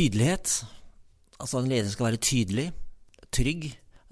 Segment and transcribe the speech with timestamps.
[0.00, 0.52] tydelighet.
[1.40, 2.66] Altså en leder skal være tydelig,
[3.32, 3.66] trygg,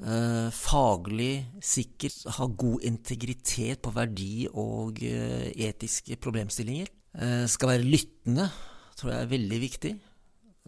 [0.04, 6.90] eh, faglig sikker, ha god integritet på verdi og eh, etiske problemstillinger.
[7.16, 8.50] Eh, skal være lyttende,
[8.96, 9.95] tror jeg er veldig viktig.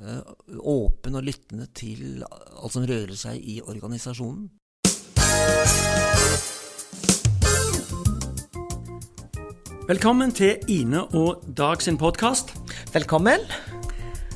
[0.01, 4.49] Eh, åpen og lyttende til alt som rører seg i organisasjonen.
[9.91, 12.55] Velkommen til Ine og Dag sin podkast.
[12.95, 13.43] Velkommen.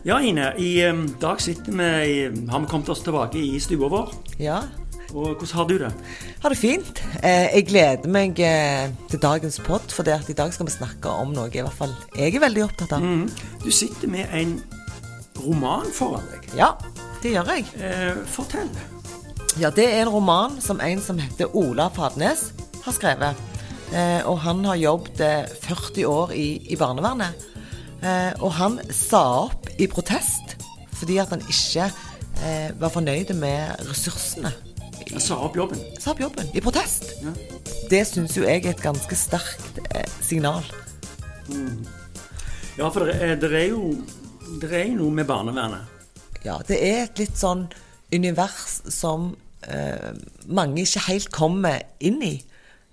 [0.05, 0.53] Ja, Ine.
[0.61, 4.11] I um, dag sitter vi har vi kommet oss tilbake i stua vår.
[4.39, 4.63] Ja,
[5.15, 5.93] Og hvordan har du det?
[6.43, 7.01] har det fint.
[7.23, 10.75] Eh, jeg gleder meg eh, til dagens pod, for det at i dag skal vi
[10.75, 13.01] snakke om noe i hvert fall jeg er veldig opptatt av.
[13.05, 13.29] Mm.
[13.63, 14.57] Du sitter med en
[15.45, 16.51] roman foran deg.
[16.59, 16.73] Ja,
[17.23, 17.65] det gjør jeg.
[17.79, 18.69] Eh, fortell.
[19.61, 22.49] Ja, det er en roman som en som heter Ola Fadnes
[22.85, 23.39] har skrevet.
[23.95, 27.39] Eh, og han har jobbet eh, 40 år i, i barnevernet.
[28.05, 30.59] Eh, og han sa opp i protest
[30.95, 31.89] fordi at han ikke
[32.45, 34.53] eh, var fornøyd med ressursene.
[35.11, 35.81] Han sa opp jobben.
[36.01, 37.11] Sa opp jobben i protest.
[37.25, 37.33] Ja.
[37.91, 40.65] Det syns jo jeg er et ganske sterkt eh, signal.
[42.79, 43.91] Ja, for det er, det er jo
[44.61, 45.91] det er jo noe med barnevernet.
[46.45, 47.67] Ja, det er et litt sånn
[48.13, 49.33] univers som
[49.67, 50.13] eh,
[50.47, 52.35] mange ikke helt kommer inn i.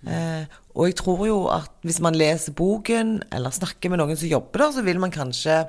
[0.07, 4.31] Eh, og jeg tror jo at hvis man leser boken, eller snakker med noen som
[4.31, 5.63] jobber der, så vil man kanskje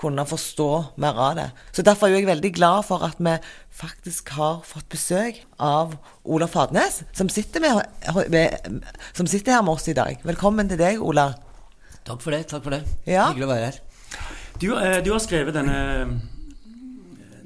[0.00, 0.68] kunne forstå
[1.02, 1.46] mer av det.
[1.72, 3.36] Så derfor er jeg veldig glad for at vi
[3.74, 7.82] faktisk har fått besøk av Ola Fadnes, som sitter, med,
[8.30, 8.82] med,
[9.14, 10.18] som sitter her med oss i dag.
[10.24, 11.32] Velkommen til deg, Ola.
[12.04, 12.46] Takk for det.
[12.50, 12.82] takk for det.
[13.06, 13.30] Ja.
[13.30, 13.80] Hyggelig å være her.
[14.60, 16.20] Du, eh, du har skrevet denne,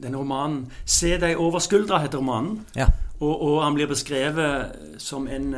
[0.00, 2.67] denne romanen 'Se deg over skuldra', heter romanen.
[2.77, 2.86] Ja.
[3.20, 5.55] Og, og han blir beskrevet som en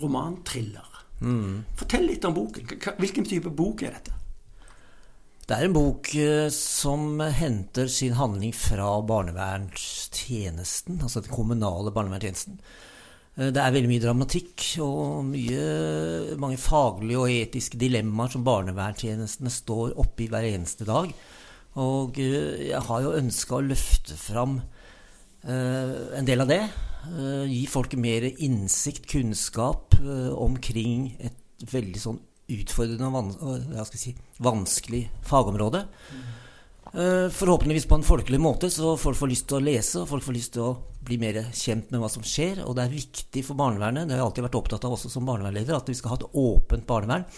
[0.00, 0.86] eh,
[1.20, 1.64] Mm.
[1.76, 2.70] Fortell litt om boken.
[2.96, 4.14] Hvilken type bok er dette?
[5.50, 12.60] Det er en bok eh, som henter sin handling fra barnevernstjenesten, altså den kommunale barnevernstjenesten.
[13.36, 19.50] Eh, Det er veldig mye dramatikk og mye, mange faglige og etiske dilemmaer som barnevernstjenestene
[19.50, 21.10] står oppe i hver eneste dag.
[21.82, 24.62] Og eh, jeg har jo ønska å løfte fram
[25.40, 26.62] en del av det.
[27.08, 33.08] Eh, gi folk mer innsikt, kunnskap eh, omkring et veldig sånn utfordrende
[33.40, 34.12] og si,
[34.42, 35.84] vanskelig fagområde.
[36.90, 40.26] Eh, forhåpentligvis på en folkelig måte, så folk får lyst til å lese, og folk
[40.26, 42.64] får lyst til å bli mer kjent med hva som skjer.
[42.66, 45.28] Og det er viktig for barnevernet, det har jeg alltid vært opptatt av også som
[45.28, 47.28] barnevernleder, at vi skal ha et åpent barnevern.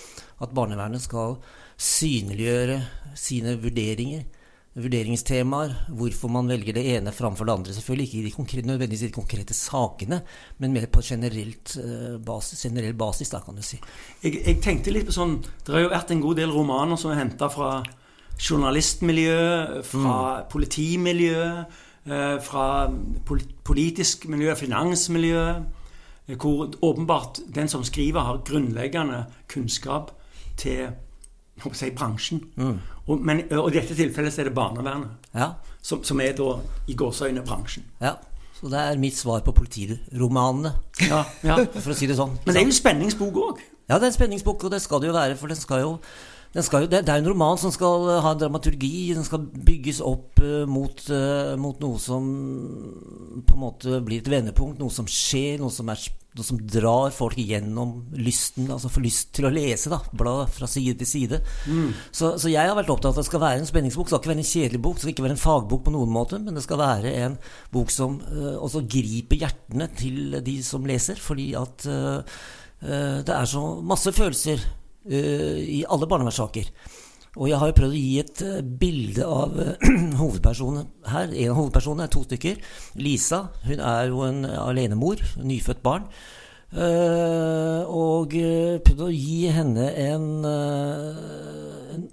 [0.42, 1.38] At barnevernet skal
[1.78, 2.80] synliggjøre
[3.18, 4.24] sine vurderinger,
[4.72, 7.74] vurderingstemaer, hvorfor man velger det ene framfor det andre.
[7.76, 10.22] Selvfølgelig ikke i de konkrete, nødvendigvis i de konkrete sakene,
[10.58, 13.80] men mer på generelt, eh, basis, generell basis, da, kan du si.
[14.22, 17.12] Jeg, jeg tenkte litt på sånn Det har jo vært en god del romaner som
[17.12, 17.82] er henta fra
[18.40, 20.16] journalistmiljø, fra
[20.50, 21.44] politimiljø,
[22.08, 22.66] eh, fra
[23.64, 25.46] politisk miljø, finansmiljø,
[26.28, 30.16] eh, hvor åpenbart den som skriver, har grunnleggende kunnskap
[30.56, 30.94] til
[31.64, 32.42] håper si, bransjen.
[33.06, 35.52] Og, men, og i dette tilfellet så er det barnevernet, Ja,
[35.82, 36.52] som, som er da
[36.88, 37.84] i gåseøyne bransjen.
[38.00, 38.16] ja.
[38.62, 40.70] Så det er mitt svar på politiromanene,
[41.08, 41.56] Ja, ja.
[41.82, 42.36] for å si det sånn.
[42.44, 43.62] Men det er jo en spenningsbok òg.
[43.90, 45.88] Ja, det er en spenningsbok, og det skal det jo være, for den skal jo,
[46.54, 49.42] den skal jo det, er en roman som skal eh, ha en dramaturgi, den skal
[49.66, 52.28] bygges opp eh, mot, eh, mot noe som
[53.42, 55.98] på en måte blir et vendepunkt, noe som skjer, noe som, er,
[56.32, 60.68] noe som drar folk gjennom lysten, altså får lyst til å lese, da, bla fra
[60.70, 61.40] side til side.
[62.08, 64.22] Så, så jeg har vært opptatt av at det skal være en spenningsbok, det skal
[64.22, 66.56] ikke være en kjedelig bok, det skal ikke være en fagbok på noen måte, men
[66.56, 67.36] det skal være en
[67.74, 72.24] bok som uh, også griper hjertene til de som leser, fordi at uh,
[72.86, 74.70] uh, det er så masse følelser
[75.02, 76.68] i alle barnevernssaker.
[77.40, 79.86] Og jeg har jo prøvd å gi et eh, bilde av eh,
[80.20, 81.30] hovedpersonen her.
[81.32, 82.58] En av hovedpersonene er to stykker.
[83.00, 86.04] Lisa hun er jo en alenemor, nyfødt barn.
[86.72, 88.36] Eh, og
[88.84, 92.04] prøvd å gi henne en, en,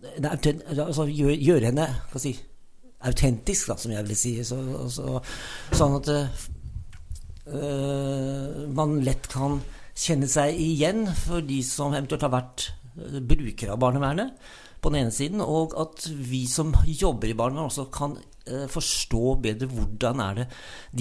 [0.86, 2.34] altså gjøre, henne hva si,
[3.08, 4.34] autentisk, da, som jeg vil si.
[4.48, 4.56] Så,
[4.96, 5.20] så,
[5.76, 6.32] sånn at eh,
[8.72, 9.60] man lett kan
[10.00, 12.70] kjenne seg igjen for de som eventuelt har vært
[13.28, 14.32] brukere av barnevernet
[14.82, 18.14] på den ene siden, og at vi som jobber i barnevernet også kan
[18.48, 20.48] eh, forstå bedre hvordan er det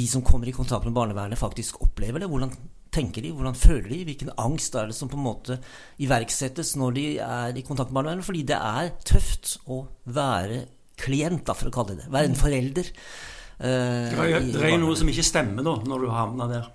[0.00, 2.28] de som kommer i kontakt med barnevernet faktisk opplever det.
[2.32, 2.52] Hvordan
[2.90, 5.58] tenker de, hvordan føler de, hvilken angst er det som på en måte
[6.02, 8.26] iverksettes når de er i kontakt med barnevernet.
[8.26, 10.62] Fordi det er tøft å være
[10.98, 12.12] klient, da, for å kalle det det.
[12.14, 12.88] Være en forelder.
[13.60, 16.70] eh, Det er det er noe som ikke stemmer da, når du havner der.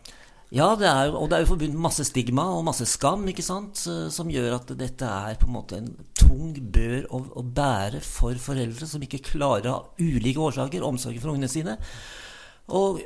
[0.54, 3.46] Ja, det er, og det er jo forbundet med masse stigma og masse skam, ikke
[3.46, 3.80] sant?
[3.90, 5.90] eh, som gjør at dette er på en måte en
[6.20, 11.34] tung bør å, å bære for foreldre som ikke klarer av ulike årsaker omsorgen for
[11.34, 11.80] ungene sine.
[12.70, 13.02] Og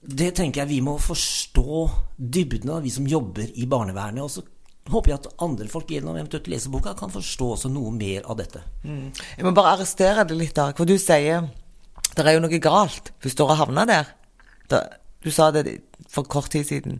[0.00, 4.20] det tenker jeg vi må forstå dybden av, vi som jobber i barnevernet.
[4.24, 4.44] Og så
[4.92, 8.62] håper jeg at andre folk gjennom eventuelt leseboka kan forstå også noe mer av dette.
[8.84, 11.48] Jeg må bare arrestere det litt, Ark, For du sier
[12.10, 14.08] det er jo noe galt hvis du har havna der.
[14.68, 14.84] Da,
[15.22, 16.98] du sa det for kort tid siden.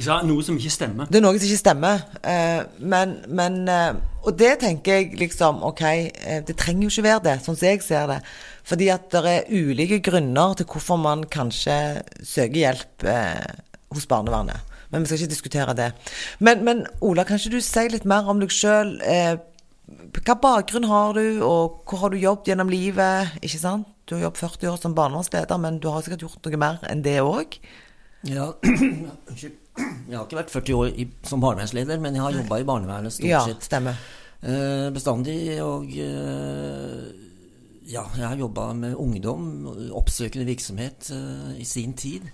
[0.00, 1.10] Sa noe som ikke stemmer.
[1.10, 2.06] Det er noe som ikke stemmer.
[2.24, 7.06] Eh, men, men eh, Og det tenker jeg liksom Ok, eh, det trenger jo ikke
[7.08, 8.18] være det, sånn som jeg ser det.
[8.70, 11.76] Fordi at det er ulike grunner til hvorfor man kanskje
[12.24, 13.06] søker hjelp
[13.90, 14.70] hos barnevernet.
[14.90, 15.92] Men vi skal ikke diskutere det.
[16.38, 18.96] Men, men Ola, kan ikke du si litt mer om deg sjøl?
[19.06, 19.36] Eh,
[20.20, 23.36] hva bakgrunn har du, og hvor har du jobbet gjennom livet?
[23.42, 23.86] Ikke sant?
[24.06, 27.04] Du har jobbet 40 år som barnevernsleder, men du har sikkert gjort noe mer enn
[27.06, 27.58] det òg?
[28.28, 28.50] Ja,
[29.30, 29.56] unnskyld.
[29.80, 33.14] Jeg har ikke vært 40 år i, som barnevernsleder, men jeg har jobba i barnevernet
[33.14, 33.96] stort Ja, sett stemmer.
[34.42, 35.36] eh, bestandig.
[35.64, 37.04] Og eh,
[37.90, 39.46] ja, jeg har jobba med ungdom,
[39.96, 42.28] oppsøkende virksomhet, eh, i sin tid.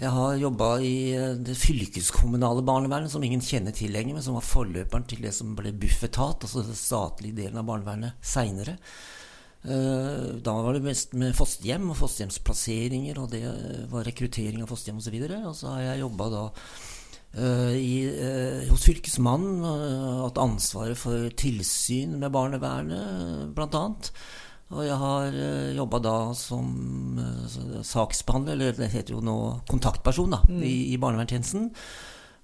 [0.00, 4.38] Jeg har jobba i eh, det fylkeskommunale barnevernet, som ingen kjenner til lenger, men som
[4.38, 8.76] var forløperen til det som ble Bufetat, altså den statlige delen av barnevernet, seinere.
[9.60, 13.42] Da var det mest med fosterhjem og fosterhjemsplasseringer, og det
[13.92, 15.18] var rekruttering av fosterhjem osv.
[15.20, 16.44] Og, og så har jeg jobba da
[17.30, 24.10] Uh, i, uh, hos Fylkesmannen, uh, hatt ansvaret for tilsyn med barnevernet, annet.
[24.70, 29.36] Og jeg har uh, jobba da som eh, saksbehandler, eller det heter jo nå
[29.70, 31.70] kontaktperson, da, i, i barnevernstjenesten.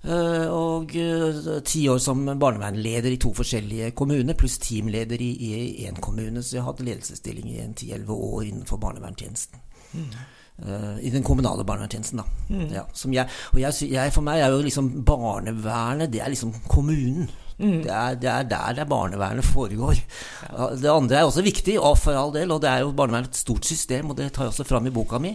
[0.05, 6.01] Eh, og eh, ti år som barnevernleder i to forskjellige kommuner, pluss teamleder i én
[6.01, 6.43] kommune.
[6.43, 9.63] Så jeg har hatt ledelsesstilling i en ti-elleve år innenfor barnevernstjenesten.
[9.97, 12.63] Eh, I den kommunale barnevernstjenesten, da.
[12.75, 16.55] Ja, som jeg, og jeg, jeg, for meg er jo liksom barnevernet Det er liksom
[16.69, 17.29] kommunen.
[17.57, 19.97] Det, er, det er der det er barnevernet foregår.
[20.45, 23.33] Ja, Det andre er også viktig, og for all del, og det er jo barnevernet
[23.33, 25.33] et stort system, og det tar jeg også fram i boka mi.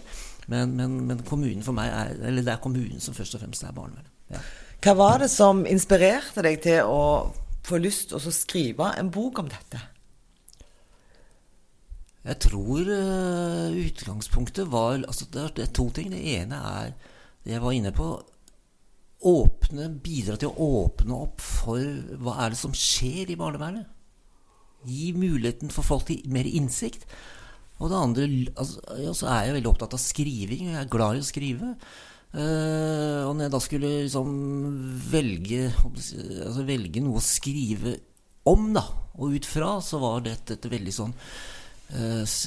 [0.48, 3.64] Men, men, men kommunen for meg er Eller det er kommunen som først og fremst
[3.66, 4.11] er barnevernet.
[4.82, 7.02] Hva var det som inspirerte deg til å
[7.68, 9.82] få lyst til å skrive en bok om dette?
[12.22, 16.12] Jeg tror uh, utgangspunktet var altså det, er, det er to ting.
[16.14, 16.92] Det ene er
[17.42, 18.12] det jeg var inne på.
[19.32, 21.82] Åpne, bidra til å åpne opp for
[22.22, 23.90] hva er det som skjer i barnevernet.
[24.90, 27.06] Gi muligheten for folk til mer innsikt.
[27.82, 30.72] Og det andre altså, ja, så er jeg veldig opptatt av skriving.
[30.72, 31.74] Jeg er glad i å skrive.
[32.32, 34.36] Eh, og når jeg da skulle liksom
[35.12, 37.98] velge, altså velge noe å skrive
[38.48, 38.86] om, da,
[39.20, 41.12] og ut fra, så var dette et veldig sånn
[41.92, 42.38] eh,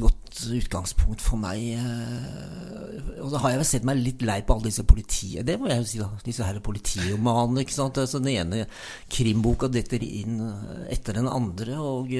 [0.00, 1.66] godt utgangspunkt for meg.
[1.76, 5.34] eh, og så har jeg vel sett meg litt lei på alle disse politi...
[5.44, 6.08] Det må jeg jo si, da.
[6.24, 7.66] Disse her politiromanene.
[7.66, 8.00] ikke sant?
[8.00, 8.64] Altså, den ene
[9.12, 10.40] krimboka detter inn
[10.88, 11.76] etter den andre.
[11.76, 12.18] og...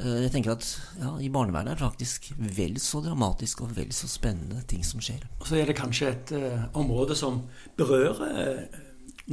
[0.00, 0.66] eh, jeg tenker at
[1.00, 5.00] ja, I barnevernet er det faktisk vel så dramatisk og vel så spennende ting som
[5.00, 5.24] skjer.
[5.40, 7.42] Og så er det kanskje et uh, område som
[7.76, 8.78] berører uh,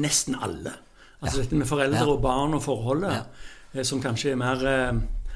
[0.01, 0.73] nesten alle.
[1.21, 2.09] Altså dette med foreldre Ja.
[2.11, 3.23] og barn og forholdet, Ja.
[3.73, 4.65] eh, som kanskje er mer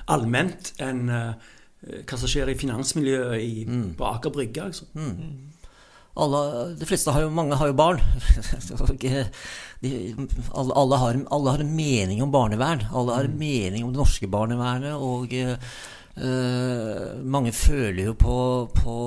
[0.08, 3.94] allment enn hva som skjer i finansmiljøet i, Mm.
[3.96, 4.64] på Aker Brygge.
[4.64, 4.86] Altså.
[6.20, 6.40] Alle,
[6.80, 8.02] de fleste har jo, mange har jo barn.
[9.80, 9.92] De,
[10.52, 12.82] alle, alle, har, alle har en mening om barnevern.
[12.92, 15.00] Alle har en mening om det norske barnevernet.
[15.00, 18.36] Og eh, mange føler jo på,
[18.76, 18.98] på,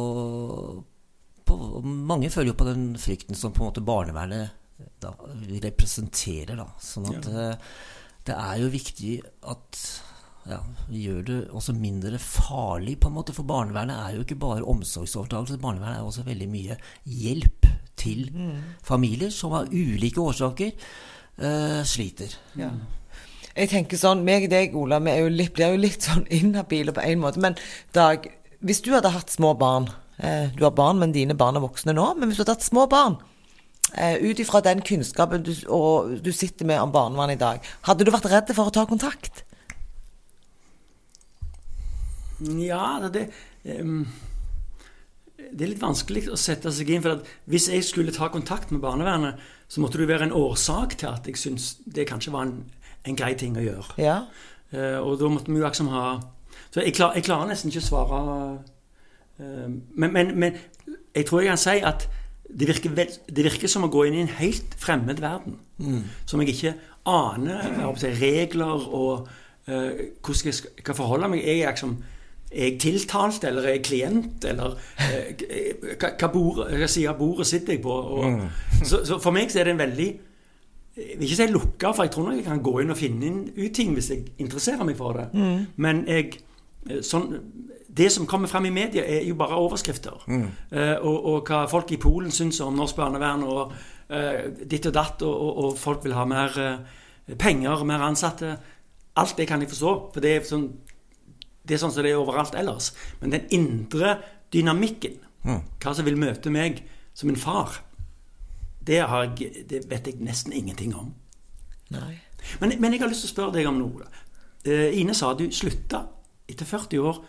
[1.44, 4.56] på Mange føler jo på den frykten som på en måte barnevernet
[5.02, 5.12] da,
[5.66, 6.56] representerer.
[6.56, 6.70] Da.
[6.80, 7.68] Sånn at eh,
[8.28, 9.18] det er jo viktig
[9.52, 9.84] at
[10.50, 10.58] ja,
[10.90, 13.34] gjør det også mindre farlig, på en måte.
[13.36, 15.60] For barnevernet er jo ikke bare omsorgsovertakelse.
[15.62, 17.68] Barnevernet er også veldig mye hjelp
[18.00, 18.26] til
[18.82, 20.72] familier som av ulike årsaker
[21.38, 22.34] uh, sliter.
[22.58, 22.72] Ja.
[23.52, 26.94] Jeg tenker sånn, meg og deg, Ola, vi jo litt, blir jo litt sånn inhabile
[26.96, 27.42] på en måte.
[27.42, 27.58] Men
[27.94, 28.24] Dag,
[28.64, 31.92] hvis du hadde hatt små barn eh, Du har barn, men dine barn er voksne
[31.96, 32.06] nå.
[32.16, 33.18] Men hvis du hadde hatt små barn,
[33.92, 38.12] eh, ut ifra den kunnskapen du, du sitter med om barnevern i dag, hadde du
[38.14, 39.44] vært redd for å ta kontakt?
[42.62, 43.26] Ja, det,
[43.64, 43.76] det,
[45.38, 47.02] det er litt vanskelig å sette seg inn.
[47.04, 50.98] For at hvis jeg skulle ta kontakt med barnevernet, så måtte det være en årsak
[51.00, 52.56] til at jeg syns det kanskje var en,
[53.08, 53.96] en grei ting å gjøre.
[54.02, 54.18] Ja.
[54.72, 56.06] Eh, og da måtte vi jo liksom ha
[56.72, 58.20] Så jeg, klar, jeg klarer nesten ikke å svare
[59.36, 60.54] eh, men, men, men
[61.12, 62.06] jeg tror jeg kan si at
[62.52, 65.54] det virker, vel, det virker som å gå inn i en helt fremmed verden.
[66.28, 66.74] Som jeg ikke
[67.08, 69.28] aner jeg regler og
[69.68, 71.46] uh, hvordan jeg skal forholde meg.
[71.46, 71.96] Jeg er liksom
[72.52, 77.76] er jeg tiltalt, eller er jeg klient, eller eh, hva, bord, side av bordet sitter
[77.76, 77.96] jeg på?
[78.18, 78.44] Og,
[78.84, 80.08] så, så for meg så er det en veldig
[80.92, 83.28] Jeg vil ikke si lukka, for jeg tror nok jeg kan gå inn og finne
[83.28, 85.30] inn ut ting hvis jeg interesserer meg for det.
[85.80, 86.34] Men jeg
[87.06, 87.30] sånn,
[87.92, 90.24] det som kommer frem i media, er jo bare overskrifter.
[90.28, 93.72] Eh, og, og hva folk i Polen syns om norsk barnevern, og
[94.08, 98.56] eh, ditt og datt, og, og, og folk vil ha mer eh, penger, mer ansatte.
[99.20, 100.70] Alt det kan jeg forstå, for det er sånn
[101.62, 102.90] det er sånn som det er overalt ellers.
[103.20, 104.16] Men den indre
[104.52, 105.20] dynamikken,
[105.82, 106.82] hva som vil møte meg
[107.14, 107.80] som en far,
[108.82, 111.12] det, har jeg, det vet jeg nesten ingenting om.
[111.94, 112.16] Nei.
[112.60, 114.08] Men, men jeg har lyst til å spørre deg om noe.
[114.66, 116.02] Eh, Ine sa du slutta
[116.50, 117.22] etter 40 år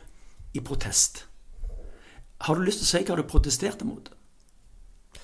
[0.58, 1.26] i protest.
[2.44, 4.10] Har du lyst til å si hva du protesterte mot?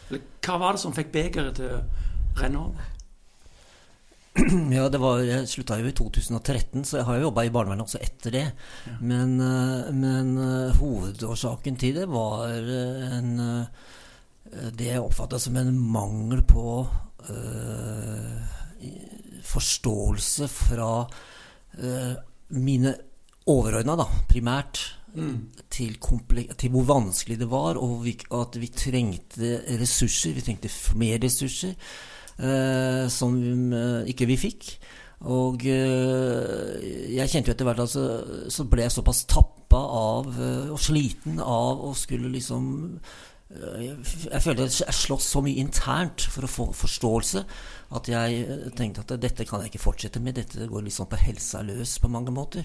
[0.10, 1.82] Eller hva var det som fikk begeret til å
[2.40, 2.94] renne over?
[4.78, 7.88] Ja, det var, jeg slutta jo i 2013, så jeg har jo jobba i barnevernet
[7.88, 8.46] også etter det.
[9.02, 13.34] Men, eh, men eh, hovedårsaken til det var eh, en,
[14.50, 16.64] det jeg oppfatta som en mangel på
[17.30, 18.40] øh,
[19.46, 20.94] forståelse fra
[21.78, 22.16] øh,
[22.58, 22.96] mine
[23.50, 24.86] overordna, da, primært,
[25.74, 30.36] til, til hvor vanskelig det var, og vi, at vi trengte ressurser.
[30.38, 30.70] Vi trengte
[31.02, 31.74] mer ressurser
[33.12, 33.36] som
[33.76, 34.74] eh, ikke vi fikk.
[35.28, 36.76] Og eh,
[37.12, 38.04] jeg kjente jo etter hvert altså,
[38.48, 42.70] så ble jeg såpass tappa av eh, og sliten av å skulle liksom
[43.52, 47.44] eh, jeg følte jeg slåss så mye internt for å få forståelse
[48.00, 50.40] at jeg eh, tenkte at dette kan jeg ikke fortsette med.
[50.40, 52.64] Dette går sånn på helsa løs på mange måter.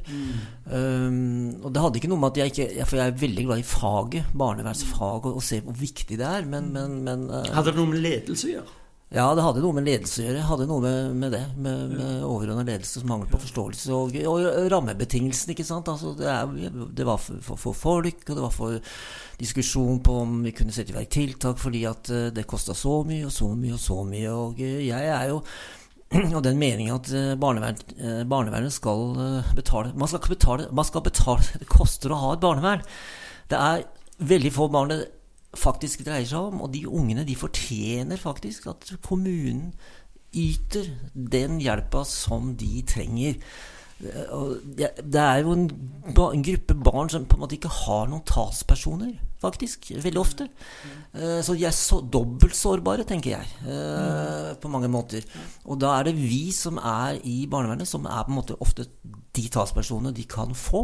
[0.70, 3.64] Um, og det hadde ikke noe med at jeg ikke For jeg er veldig glad
[3.64, 6.46] i faget, barnevernsfaget, og, og ser hvor viktig det er.
[6.46, 8.80] Men, men, men uh, Hadde det noe med ledelse å gjøre?
[9.14, 10.38] Ja, det hadde noe med ledelse å gjøre.
[10.40, 11.42] Det hadde noe med, med det.
[11.54, 15.54] Med, med overordna ledelse, mangel på forståelse og, og rammebetingelsene.
[15.54, 15.90] ikke sant?
[15.92, 18.90] Altså, det, er, det var for, for, for folk, og det var for
[19.38, 23.00] diskusjon på om vi kunne sette i verk tiltak fordi at eh, det kosta så
[23.06, 24.34] mye og så mye og så mye.
[24.34, 25.40] Og eh, jeg er jo
[26.40, 27.78] av den meningen at eh, barnevern,
[28.30, 29.12] barnevernet skal
[29.54, 32.82] betale man skal, ikke betale man skal betale det koster å ha et barnevern.
[33.46, 33.86] Det er
[34.26, 35.04] veldig få barn det
[35.60, 39.72] faktisk dreier seg om, og de ungene de fortjener faktisk at kommunen
[40.34, 43.38] yter den hjelpa som de trenger.
[44.34, 45.68] Og det er jo en,
[46.10, 49.90] en gruppe barn som på en måte ikke har noen talspersoner, faktisk.
[50.02, 50.48] Veldig ofte.
[51.14, 55.24] Eh, Så de er så dobbelt sårbare, tenker jeg, eh, på mange måter.
[55.64, 58.86] Og da er det vi som er i barnevernet, som er på en måte ofte
[59.34, 60.82] de talspersonene de kan få.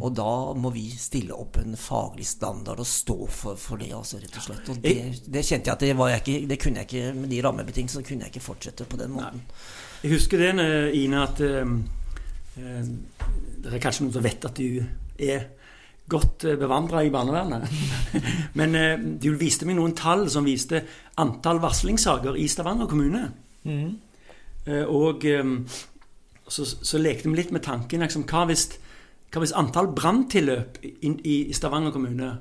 [0.00, 4.20] Og da må vi stille opp en faglig standard og stå for, for det, altså,
[4.22, 4.68] rett og slett.
[4.72, 4.94] Og det,
[5.28, 8.06] det kjente jeg at det, var jeg ikke, det kunne jeg ikke med de rammebetingelsene
[8.06, 9.42] kunne jeg ikke fortsette på den måten.
[10.02, 11.40] Jeg husker det, eh, Ine, at
[12.54, 14.82] det er kanskje noen som vet at du
[15.22, 15.46] er
[16.12, 17.68] godt eh, bevandra i barnevernet.
[18.58, 20.82] Men eh, du viste meg noen tall som viste
[21.22, 23.28] antall varslingssaker i Stavanger kommune.
[23.62, 23.90] Mm.
[24.90, 25.50] og eh,
[26.50, 28.64] så, så lekte vi litt med tanken liksom, hva, hvis,
[29.30, 32.32] hva hvis antall branntilløp i, i Stavanger kommune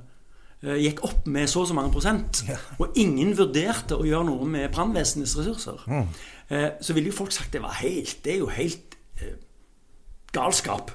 [0.66, 2.42] eh, gikk opp med så og så mange prosent,
[2.82, 6.10] og ingen vurderte å gjøre noe med brannvesenets ressurser, mm.
[6.82, 8.91] så ville jo folk sagt det var helt Det er jo helt
[10.36, 10.92] galskap.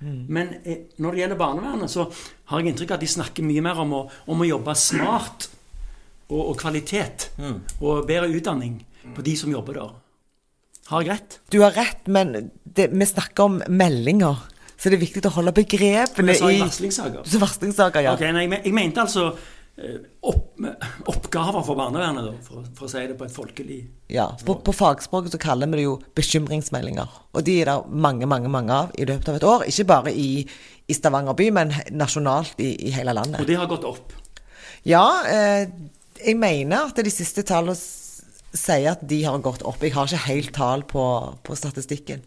[0.00, 2.04] Men eh, når det gjelder barnevernet, så
[2.50, 5.48] har jeg inntrykk av at de snakker mye mer om å, om å jobbe smart
[6.28, 7.30] og, og kvalitet.
[7.80, 8.82] Og bedre utdanning
[9.16, 9.94] på de som jobber der.
[10.90, 11.40] Har jeg rett?
[11.50, 14.44] Du har rett, men det, vi snakker om meldinger.
[14.76, 17.24] Så det er viktig å holde begrepene sa i i varslingssaker.
[17.26, 18.12] Så varslingssaker, ja.
[18.14, 19.30] Okay, nei, jeg, jeg mente altså
[20.20, 20.56] opp,
[21.12, 23.80] oppgaver for barnevernet, for, for å si det på et folkelig
[24.12, 24.30] ja.
[24.46, 27.18] På, på fagspråket så kaller vi det jo bekymringsmeldinger.
[27.36, 29.66] Og de er det mange, mange mange av i løpet av et år.
[29.68, 30.30] Ikke bare i,
[30.86, 33.42] i Stavanger by, men nasjonalt i, i hele landet.
[33.42, 34.14] Og det har gått opp.
[34.86, 35.66] Ja, eh,
[36.22, 39.82] jeg mener at de siste tallene sier at de har gått opp.
[39.82, 41.04] Jeg har ikke helt tall på,
[41.44, 42.22] på statistikken.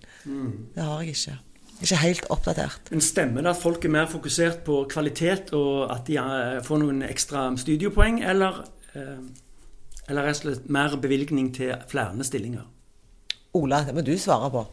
[0.75, 1.37] Det har jeg ikke.
[1.79, 2.89] Ikke helt oppdatert.
[2.91, 6.81] Men stemmer det at folk er mer fokusert på kvalitet, og at de eh, får
[6.81, 9.21] noen ekstra studiepoeng, eller, eh,
[10.09, 12.67] eller rett og slett mer bevilgning til flere stillinger?
[13.57, 14.67] Ola, det må du svare på.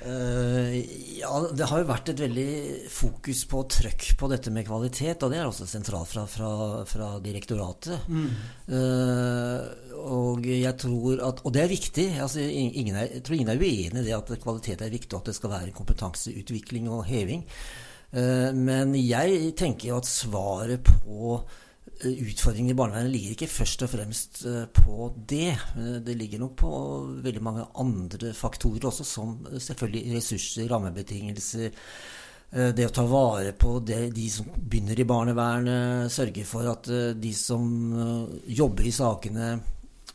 [0.00, 0.76] Eh,
[1.20, 2.52] ja, det har jo vært et veldig
[2.90, 6.50] fokus på trøkk på dette med kvalitet, og det er også sentralt fra, fra,
[6.88, 8.08] fra direktoratet.
[8.08, 12.06] Eh, og jeg tror at Og det er viktig.
[12.20, 15.22] Altså, ingen er, jeg tror ingen er uenig i det at kvalitet er viktig, og
[15.22, 17.46] at det skal være kompetanseutvikling og heving.
[18.10, 23.92] Eh, men jeg tenker at svaret på eh, utfordringene i barnevernet ligger ikke først og
[23.92, 25.54] fremst eh, på det.
[26.06, 26.72] Det ligger nok på
[27.26, 31.70] veldig mange andre faktorer også, som selvfølgelig ressurser, rammebetingelser,
[32.50, 37.30] det å ta vare på det, de som begynner i barnevernet, sørge for at de
[37.38, 37.62] som
[38.50, 39.52] jobber i sakene,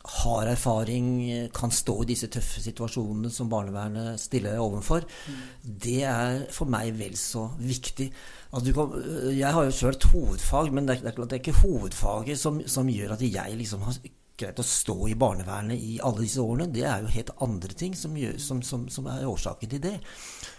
[0.06, 1.08] har erfaring,
[1.56, 5.40] kan stå i disse tøffe situasjonene som barnevernet stiller overfor, mm.
[5.86, 8.10] det er for meg vel så viktig.
[8.56, 8.94] Altså, kan,
[9.36, 12.90] jeg har jo sjøl et hovedfag, men det er, det er ikke hovedfaget som, som,
[12.90, 14.00] gjør at jeg liksom har
[14.36, 16.70] greit å stå i barnevernet i alle disse årene.
[16.72, 19.96] Det er jo helt andre ting som, gjør, som, som er årsaken til det.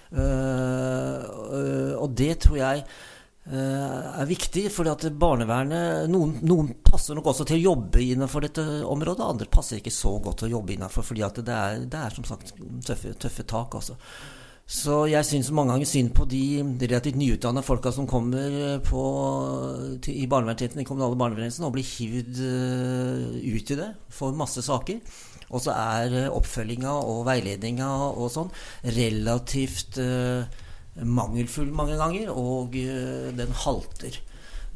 [0.06, 3.15] Uh, og det tror jeg uh,
[3.46, 8.64] er viktig, fordi at barnevernet noen, noen, passer nok også til å jobbe innenfor dette
[8.82, 12.16] området, andre passer ikke så godt til å jobbe innenfor, fordi det er, det er
[12.16, 12.56] som sagt
[12.88, 13.78] tøffe, tøffe tak.
[13.78, 13.94] Også.
[14.66, 16.42] Så jeg syns mange ganger synd på de
[16.80, 19.02] relativt nyutdanna folka som kommer på,
[20.02, 23.88] til, i barnevernstjenesten, i kommunale barnevernstjenesten, og blir hivd uh, ut i det.
[24.10, 24.98] Får masse saker.
[25.46, 28.48] Og så er eh, oppfølginga og veiledninga og sånn
[28.96, 30.00] relativt
[31.04, 34.18] mangelfull mange ganger, og uh, den halter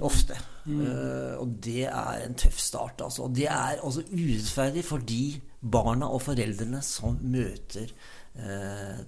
[0.00, 0.36] ofte.
[0.64, 0.80] Mm.
[0.84, 3.26] Uh, og det er en tøff start, altså.
[3.28, 7.92] Og det er også urettferdig for de barna og foreldrene som møter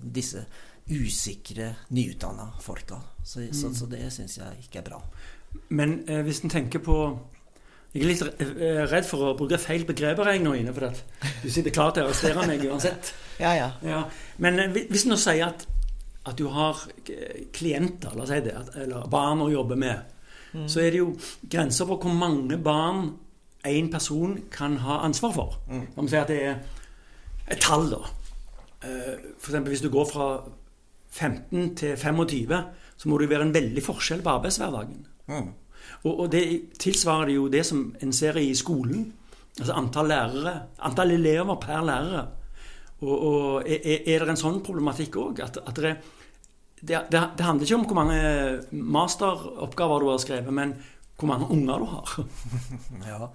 [0.02, 0.40] disse
[0.90, 2.98] usikre, nyutdanna folka.
[3.24, 3.52] Så, mm.
[3.54, 4.98] så, så det syns jeg ikke er bra.
[5.70, 6.96] Men hvis en tenker på
[7.92, 11.00] jeg er litt eh, redd for å bruke feil begreper jeg nå inne, for at
[11.42, 13.12] du sitter klar til å arrestere meg uansett.
[13.36, 13.68] Ja, ja.
[13.84, 13.98] ja.
[14.40, 15.66] Men hvis en nå sier at,
[16.24, 16.78] at du har
[17.10, 20.16] eh, klienter, la oss si det, eller barn å jobbe med,
[20.52, 20.66] mm.
[20.70, 21.12] så er det jo
[21.42, 23.08] grenser for hvor mange barn
[23.66, 25.56] én person kan ha ansvar for.
[25.70, 25.86] Mm.
[25.96, 26.60] La oss si at det er
[27.50, 28.02] et tall, da.
[28.82, 30.28] For eksempel hvis du går fra
[31.12, 32.54] 15 til 25,
[32.96, 35.06] så må det jo være en veldig forskjell på arbeidshverdagen.
[35.30, 35.50] Mm.
[36.02, 36.44] Og, og det
[36.80, 39.12] tilsvarer jo det som en ser i skolen.
[39.58, 40.54] Altså antall lærere,
[40.86, 42.26] antall elever per lærere.
[43.02, 45.42] Og, og er, er, det en sånn problematikk òg?
[45.44, 45.96] At, at det,
[46.80, 48.20] det, det, handler ikke om hvor mange
[48.70, 50.76] masteroppgaver du har skrevet, men
[51.18, 52.14] hvor mange unger du har.
[53.10, 53.28] ja,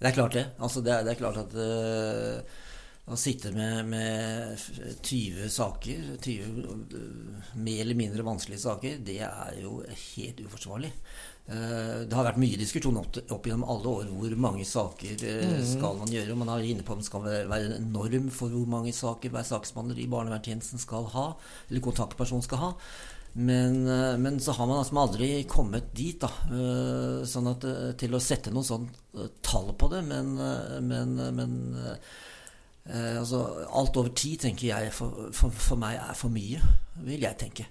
[0.00, 0.44] det er klart det.
[0.58, 2.62] Altså det, er, det er klart at uh,
[3.04, 4.60] å sitte med, med
[5.04, 10.92] 20 saker, 20 mer eller mindre vanskelige saker, det er jo helt uforsvarlig.
[11.44, 15.50] Eh, det har vært mye diskusjon opp, opp gjennom alle år hvor mange saker eh,
[15.50, 15.66] mm.
[15.74, 16.36] skal man gjøre.
[16.40, 19.44] Man er inne på om det skal være en norm for hvor mange saker hver
[19.50, 21.26] saksbehandler i barnevernstjenesten skal ha,
[21.68, 22.72] eller kontaktperson skal ha.
[23.34, 26.32] Men, eh, men, så har man altså aldri kommet dit, da.
[27.28, 27.68] Sånn at,
[28.00, 28.96] til å sette noe sånt
[29.44, 30.00] tall på det.
[30.08, 30.38] Men,
[30.88, 31.58] men, men
[32.84, 33.38] altså,
[33.72, 36.60] alt over ti tenker jeg for, for, for meg er for mye,
[37.06, 37.68] vil jeg tenke.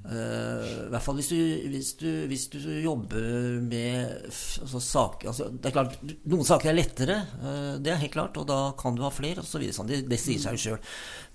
[0.00, 5.50] Eh, I hvert fall hvis du, hvis du, hvis du jobber med altså, saker altså,
[5.52, 5.98] Det er klart,
[6.32, 9.44] Noen saker er lettere, eh, det er helt klart, og da kan du ha flere
[9.44, 9.66] osv.
[9.76, 9.90] Sånn.
[9.90, 10.80] Det, det sier seg jo sjøl.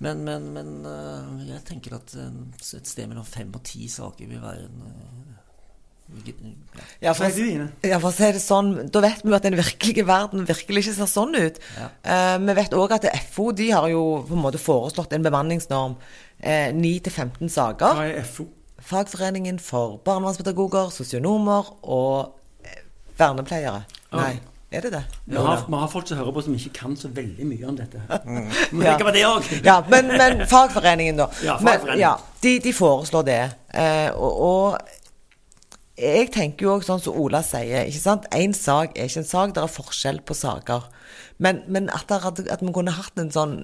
[0.02, 4.42] Men, men, men uh, jeg tenker at et sted mellom fem og ti saker vil
[4.42, 5.25] være en
[7.02, 7.12] ja.
[7.12, 7.26] for,
[7.82, 10.84] ja, for å si det sånn, Da vet vi jo at den virkelige verden virkelig
[10.84, 11.60] ikke ser sånn ut.
[11.76, 11.88] Ja.
[12.42, 15.98] vi vet òg at FO de har jo på en måte foreslått en bemanningsnorm.
[16.36, 17.96] 9-15 saker.
[17.96, 18.50] Hva er FO?
[18.86, 22.36] Fagforeningen for barnevernspedagoger, sosionomer og
[23.18, 23.80] vernepleiere.
[23.80, 23.80] vernepleiere.
[24.12, 24.36] Nei.
[24.70, 25.04] Er det det?
[25.24, 27.76] Vi har, vi har, folk som hører på som ikke kan så veldig mye om
[27.78, 28.00] dette.
[28.26, 28.48] Mm.
[28.72, 28.96] Men, ja.
[28.98, 29.22] det
[29.64, 31.28] ja, men, men, fagforeningen, da.
[31.46, 31.86] Ja, fagforeningen.
[31.86, 33.42] Men, ja, de, de, foreslår det.
[33.74, 34.76] Eh, og, og,
[35.96, 38.28] jeg tenker jo òg sånn som Ola sier, ikke sant.
[38.36, 40.86] Én sak er ikke en sak, det er forskjell på saker.
[41.40, 43.56] Men, men at, det, at, vi kunne hatt en sånn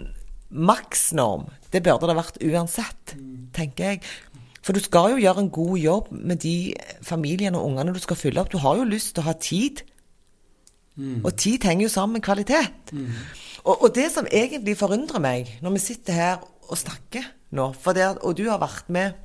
[0.53, 3.15] maksnorm, det burde det vært uansett,
[3.57, 4.03] tenker jeg.
[4.63, 6.57] For du skal jo gjøre en god jobb med de
[7.05, 8.53] familiene og ungene du skal fylle opp.
[8.53, 9.83] Du har jo lyst til å ha tid.
[10.95, 11.23] Mm.
[11.25, 12.93] Og tid henger jo sammen med kvalitet.
[12.95, 13.11] Mm.
[13.65, 18.07] Og, og, det som egentlig forundrer meg når vi sitter her og snakker nå, det,
[18.23, 19.19] og du har vært med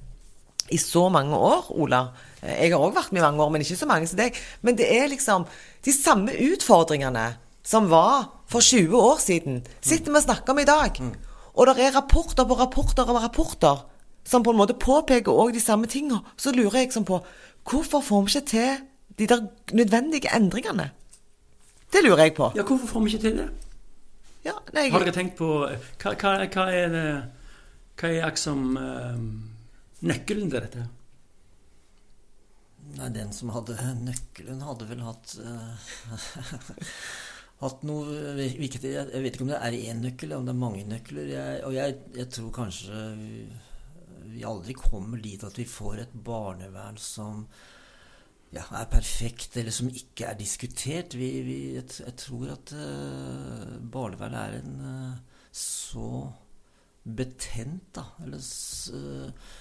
[0.74, 2.02] i så mange år, Ola.
[2.42, 4.38] Jeg har òg vært med i mange år, men ikke så mange som deg.
[4.62, 5.48] Men det er liksom
[5.86, 7.28] de samme utfordringene
[7.68, 11.00] som var for 20 år siden, sitter vi og snakker om i dag.
[11.02, 11.16] Mm.
[11.58, 13.82] Og det er rapporter på rapporter og rapporter
[14.28, 16.22] som på en måte påpeker òg de samme tingene.
[16.38, 17.22] Så lurer jeg liksom på
[17.68, 18.84] hvorfor får vi ikke til
[19.18, 20.92] de der nødvendige endringene?
[21.92, 22.52] Det lurer jeg på.
[22.56, 23.48] Ja, hvorfor får vi ikke til det?
[24.46, 25.48] Ja, nei, Har dere tenkt på
[26.00, 27.08] Hva, hva, hva er det
[28.00, 29.18] Hva er liksom uh,
[30.08, 30.86] nøkkelen til dette?
[32.98, 35.94] Nei, den som hadde nøkkelen, hadde vel hatt uh,
[37.64, 38.78] hatt noe Jeg vet
[39.34, 41.32] ikke om det er én nøkkel, eller om det er mange nøkler.
[41.32, 43.02] Jeg, og jeg, jeg tror kanskje
[44.28, 47.46] vi aldri kommer dit at vi får et barnevern som
[48.54, 51.16] ja, er perfekt, eller som ikke er diskutert.
[51.20, 56.12] Vi, vi, jeg, jeg, tror at uh, barnevernet er en uh, så
[57.04, 59.56] betent, da, eller uh,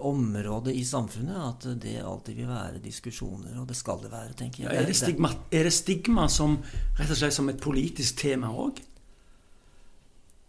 [0.00, 4.64] område i samfunnet at det alltid vil være diskusjoner, og det skal det være, tenker
[4.64, 4.70] jeg.
[4.70, 6.60] Ja, er, det stigma, er, det stigma, som
[6.98, 8.80] rett og slett som et politisk tema òg?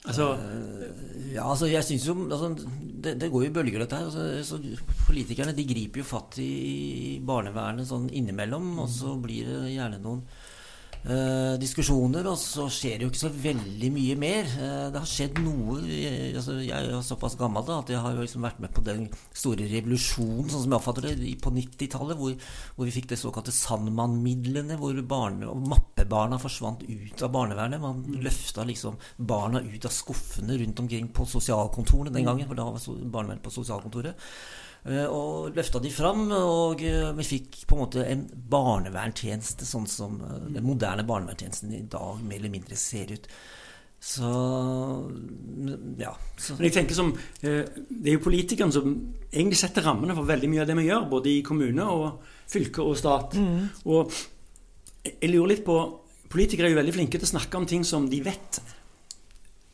[0.07, 0.29] Altså,
[1.33, 4.13] ja, altså jeg synes jo altså, det, det, går jo i bølger, dette her.
[4.39, 4.61] Altså,
[5.07, 10.23] politikerne de griper jo fatt i barnevernet sånn innimellom, og så blir det gjerne noen
[10.99, 14.49] Uh, diskusjoner, og så skjer det jo ikke så veldig mye mer.
[14.51, 18.25] Eh, det har skjedd noe altså Jeg er såpass gammel da, at jeg har jo
[18.25, 22.35] liksom vært med på den store revolusjonen, sånn som jeg oppfatter det, på 90-tallet, hvor,
[22.75, 27.79] hvor, vi fikk det såkalte Sandman-midlene, hvor barne, mappebarna forsvant ut av barnevernet.
[27.79, 28.19] Man mm.
[28.27, 32.83] løfta liksom barna ut av skuffene rundt omkring på sosialkontorene den gangen, for da var
[32.83, 34.19] barnevernet på sosialkontoret.
[34.87, 39.87] Eh, og løfta de fram, og eh, vi fikk på en måte en barnevernstjeneste sånn
[39.91, 43.27] som eh, den moderne barnevernstjenesten i dag mer eller mindre ser ut.
[43.99, 44.29] Så
[45.99, 46.13] ja.
[46.39, 46.55] Så.
[46.55, 47.09] Men jeg tenker som,
[47.41, 48.93] Det er jo politikerne som
[49.27, 52.85] egentlig setter rammene for veldig mye av det vi gjør, både i kommune og fylke
[52.85, 53.35] og stat.
[53.35, 53.65] Mm.
[53.91, 54.15] Og
[55.03, 55.81] jeg lurer litt på
[56.29, 58.59] Politikere er jo veldig flinke til å snakke om ting som de vet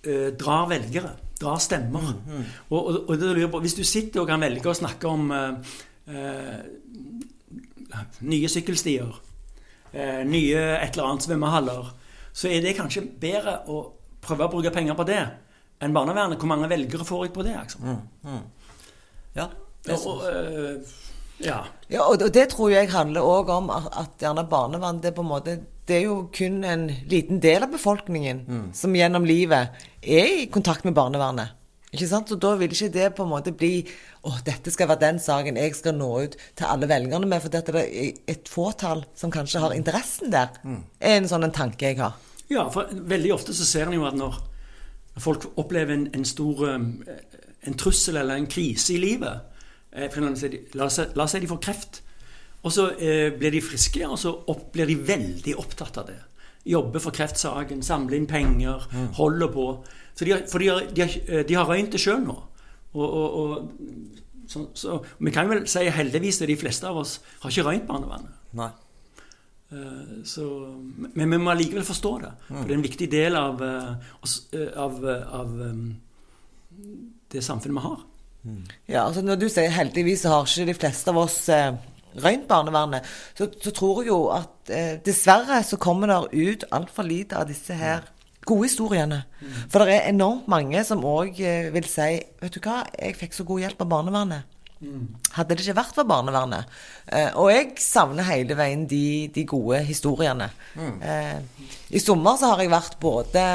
[0.07, 1.99] eh, drar velgere dra stemmer.
[1.99, 2.43] Mm, mm.
[2.69, 5.75] Og, og, og på, Hvis du sitter og kan velge å snakke om eh,
[6.07, 6.59] eh,
[8.21, 9.19] nye sykkelstier,
[9.91, 11.91] eh, nye et eller annet svømmehaller,
[12.35, 13.81] så er det kanskje bedre å
[14.25, 15.21] prøve å bruke penger på det
[15.83, 16.39] enn barnevernet.
[16.39, 17.55] Hvor mange velgere får jeg på det?
[17.59, 17.85] Liksom?
[17.85, 18.73] Mm, mm.
[19.35, 19.49] ja,
[19.85, 20.97] det og, eh,
[21.45, 21.61] ja.
[21.91, 22.07] ja.
[22.07, 25.33] og det tror jeg handler òg om at, at gjerne barnevern det er på en
[25.33, 28.65] måte det er jo kun en liten del av befolkningen mm.
[28.73, 31.53] som gjennom livet er i kontakt med barnevernet.
[31.95, 32.31] Ikke sant?
[32.33, 33.85] Og da vil ikke det på en måte bli
[34.25, 37.53] å, dette skal være den saken jeg skal nå ut til alle velgerne med, for
[37.53, 40.57] dette er et fåtall som kanskje har interessen der.
[40.65, 40.81] Mm.
[40.99, 42.17] er en sånn en tanke jeg har.
[42.51, 44.41] Ja, for veldig ofte så ser en jo at når
[45.21, 46.89] folk opplever en, en stor um,
[47.65, 49.39] en trussel eller en krise i livet
[49.95, 50.17] eh,
[50.75, 52.01] La oss si de får kreft
[52.65, 56.17] og så eh, blir de friske, og så opp, blir de veldig opptatt av det.
[56.65, 59.11] Jobber for kreftsaken, samler inn penger, mm.
[59.19, 59.65] holder på.
[60.17, 62.39] De har, for de har, de har, eh, de har røynt det sjøl nå.
[62.95, 67.19] Og, og, og så, så, vi kan vel si heldigvis at de fleste av oss
[67.43, 68.33] har ikke røynt barnevernet.
[68.57, 68.71] Nei.
[69.75, 70.45] Uh, så,
[71.17, 72.33] men vi må allikevel forstå det.
[72.47, 72.57] Mm.
[72.57, 74.19] For det er en viktig del av, uh,
[74.79, 75.01] av,
[75.41, 75.87] av um,
[77.33, 78.05] det samfunnet vi har.
[78.45, 78.61] Mm.
[78.87, 81.75] Ja, altså Når du sier heldigvis, så har ikke de fleste av oss uh
[82.23, 83.05] røynt barnevernet,
[83.37, 87.49] så, så, tror jeg jo at eh, dessverre så kommer det ut altfor lite av
[87.49, 88.05] disse her
[88.45, 89.23] gode historiene.
[89.41, 89.53] Mm.
[89.73, 93.33] For det er enormt mange som òg eh, vil si Vet du hva, jeg fikk
[93.33, 94.51] så god hjelp av barnevernet.
[94.83, 95.05] Mm.
[95.33, 96.71] Hadde det ikke vært for barnevernet.
[97.07, 100.49] Eh, og jeg savner hele veien de, de gode historiene.
[100.75, 100.97] Mm.
[101.01, 103.45] Eh, I sommer så har jeg vært både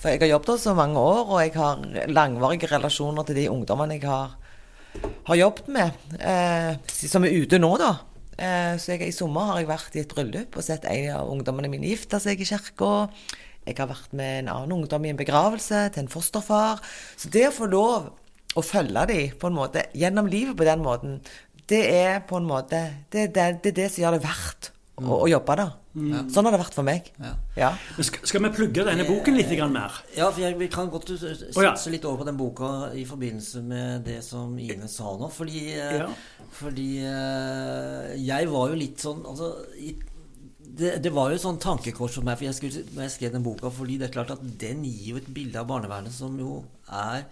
[0.00, 3.96] For jeg har jobbet så mange år, og jeg har langvarige relasjoner til de ungdommene
[3.96, 4.36] jeg har
[5.28, 7.92] har jobbet med, eh, som er ute nå, da.
[8.40, 11.28] Eh, så jeg, i sommer har jeg vært i et bryllup og sett en av
[11.30, 13.10] ungdommene mine gifte seg i kirka.
[13.66, 16.80] Jeg har vært med en annen ungdom i en begravelse til en fosterfar.
[17.20, 18.08] Så det å få lov
[18.56, 21.20] å følge dem på en måte gjennom livet på den måten,
[21.70, 22.80] det er på en måte
[23.12, 25.76] Det er det, det, det som gjør det verdt å, å jobbe der.
[25.90, 26.28] Mm.
[26.30, 27.08] Sånn har det vært for meg.
[27.18, 27.30] Ja.
[27.58, 27.70] Ja.
[27.98, 29.96] Skal, skal, vi plugge denne boken litt mer?
[30.14, 31.72] Ja, for jeg, vi kan godt satse oh, ja.
[31.90, 35.30] litt over på den boka i forbindelse med det som Ine sa nå.
[35.34, 36.06] Fordi, eh,
[36.54, 39.50] fordi eh, jeg var jo litt sånn altså,
[40.70, 43.34] det, det, var jo et sånn tankekors for meg for jeg skulle, når jeg skrev
[43.34, 43.72] den boka.
[43.74, 47.26] fordi det er klart at den gir jo et bilde av barnevernet som jo er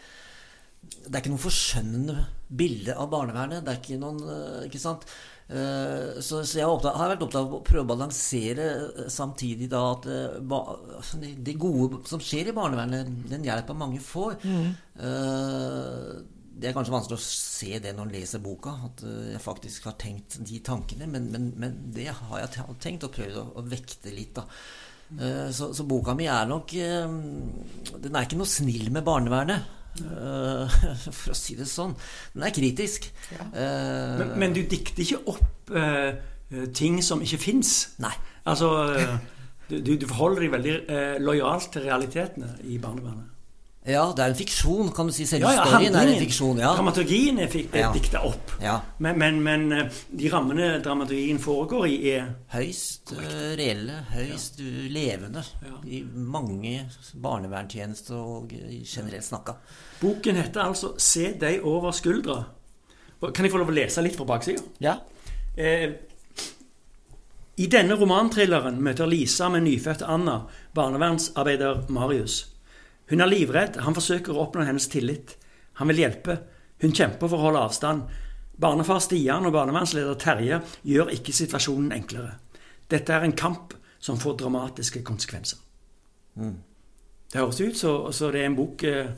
[0.82, 3.64] Det er ikke noe forskjønnende bilde av barnevernet.
[3.64, 5.04] Det er ikke noen eh, Ikke sant?
[5.48, 9.70] Eh, så, så jeg opptatt, har vært opptatt av å prøve å balansere eh, samtidig
[9.72, 14.66] da at altså, det gode som skjer i barnevernet, den hjelpa mange får mm.
[16.58, 19.94] Det er kanskje vanskelig å se det når en leser boka, at jeg faktisk har
[19.94, 21.06] tenkt de tankene.
[21.06, 24.40] Men, men, men det har jeg tenkt og prøvd å, å vekte litt.
[24.40, 24.42] da
[25.54, 29.77] så, så, boka mi er nok Den er ikke noe snill med barnevernet.
[30.04, 30.78] Uh,
[31.20, 31.94] for å si det sånn.
[32.34, 33.08] Den er kritisk.
[33.34, 33.48] Ja.
[33.52, 36.12] Uh, men, men, du dikter ikke opp uh,
[36.76, 37.74] ting som ikke fins?
[38.02, 38.14] Nei.
[38.48, 38.70] Altså,
[39.68, 40.76] du, du, forholder deg veldig
[41.20, 43.34] lojalt til realitetene i barnevernet?
[43.88, 45.24] Ja, det er en fiksjon, kan du si.
[45.28, 46.60] Selve ja, ja, storyen er en fiksjon.
[46.60, 46.74] ja.
[46.76, 47.88] Dramaturgien er, fik ja.
[47.94, 48.52] dikta opp.
[48.60, 48.76] Ja.
[48.98, 53.24] Men, men, men, eh, de rammene dramaturgien foregår i, er Høyst uh,
[53.58, 55.44] reelle, høyst uh, levende.
[55.88, 56.82] I mange
[57.16, 59.56] barnevernstjenester og generelt snakka.
[60.02, 62.42] Boken heter altså 'Se deg over skuldra'.
[63.34, 64.62] Kan jeg få lov å lese litt fra baksida?
[64.84, 64.98] Ja.
[65.58, 65.90] Eh,
[67.58, 72.44] I denne romantrilleren møter Lisa med nyfødte Anna barnevernsarbeider Marius.
[73.10, 73.78] Hun er livredd.
[73.84, 75.36] Han forsøker å oppnå hennes tillit.
[75.80, 76.40] Han vil hjelpe,
[76.78, 78.02] Hun kjemper for å holde avstand.
[78.54, 82.36] Barnefar Stian og barnevernsleder Terje gjør ikke situasjonen enklere.
[82.86, 85.58] Dette er en kamp som får dramatiske konsekvenser.
[86.38, 89.10] Det høres ut så, så det er en bok eh,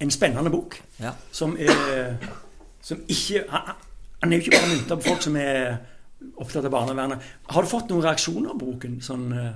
[0.00, 0.80] En spennende bok.
[0.98, 1.12] Ja.
[1.30, 2.16] Som er
[2.80, 3.76] Som ikke Han
[4.18, 5.76] han er jo ikke bare mynta på folk som er
[6.42, 7.26] opptatt av barnevernet.
[7.54, 8.96] Har du fått noen reaksjoner på boken?
[9.04, 9.52] Sånn eh,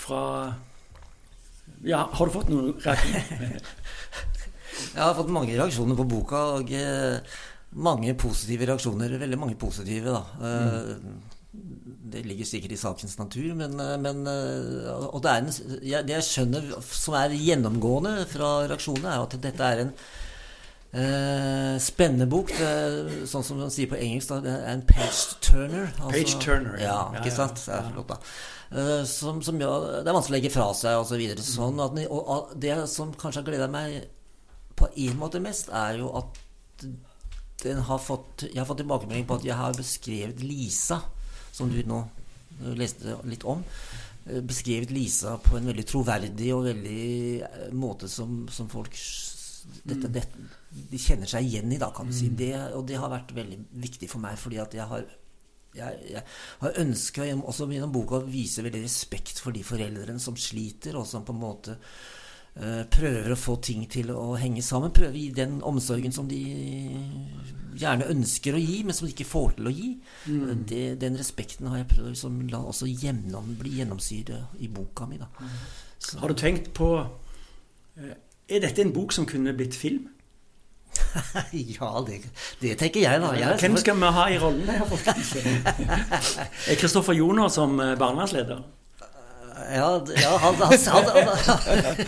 [0.00, 0.22] fra
[1.86, 3.60] Ja, har du fått noen reaksjoner?
[4.94, 7.36] Jeg har fått mange reaksjoner på boka, og eh,
[7.84, 9.18] mange positive reaksjoner.
[9.20, 10.22] Veldig mange positive, da.
[10.40, 11.18] Mm.
[12.10, 15.52] Det ligger sikkert i sakens natur, men, eh, men Og det, er en,
[15.84, 19.94] jeg, det jeg skjønner som er gjennomgående fra reaksjonene, er at dette er en
[20.92, 22.52] eh, spennende bok.
[22.56, 25.92] Det sånn som man sier på engelsk, da, det er en page-turner.
[26.06, 26.86] Page turner, ja.
[26.86, 26.96] ja.
[26.96, 27.62] Ja, Ikke ja, sant?
[27.66, 28.20] Det er flott, da.
[28.70, 31.42] Eh, som, som ja, det er vanskelig å legge fra seg, og så videre.
[31.42, 34.04] Sånn, at, og, det som kanskje har gleda meg
[34.78, 36.38] på en måte mest, er jo at
[37.60, 41.00] den har fått, jeg har fått tilbakemelding på at jeg har beskrevet Lisa,
[41.52, 43.64] som du nå eh, leste litt om.
[44.30, 48.94] eh, Beskrevet Lisa på en veldig troverdig og veldig måte som, som folk
[49.84, 52.30] dette, dette, De kjenner seg igjen i, da, kan du si.
[52.32, 55.04] Det, og det har vært veldig viktig for meg, fordi at jeg har
[55.76, 56.22] jeg, jeg
[56.62, 61.06] har ønska også gjennom boka å vise veldig respekt for de foreldrene som sliter, og
[61.06, 64.94] som på en måte uh, prøver å få ting til å henge sammen.
[64.94, 66.40] Prøve å gi den omsorgen som de
[67.80, 69.90] gjerne ønsker å gi, men som de ikke får til å gi.
[70.68, 75.06] Det, den respekten har jeg prøvd å liksom, la også gjennom, bli gjennomsyret i boka
[75.10, 75.20] mi.
[76.00, 76.94] Så, Har du tenkt på
[78.00, 78.16] eh,
[78.50, 80.08] Er dette en bok som kunne blitt film?
[81.80, 82.20] ja, det,
[82.60, 83.32] det tenker jeg, da.
[83.38, 85.32] Jeg, Hvem skal vi ha i rollen der, folkens?
[86.66, 88.62] Er Kristoffer Joner som eh, barnevernsleder?
[89.70, 89.88] Ja,
[90.22, 92.00] ja han, han, han, han,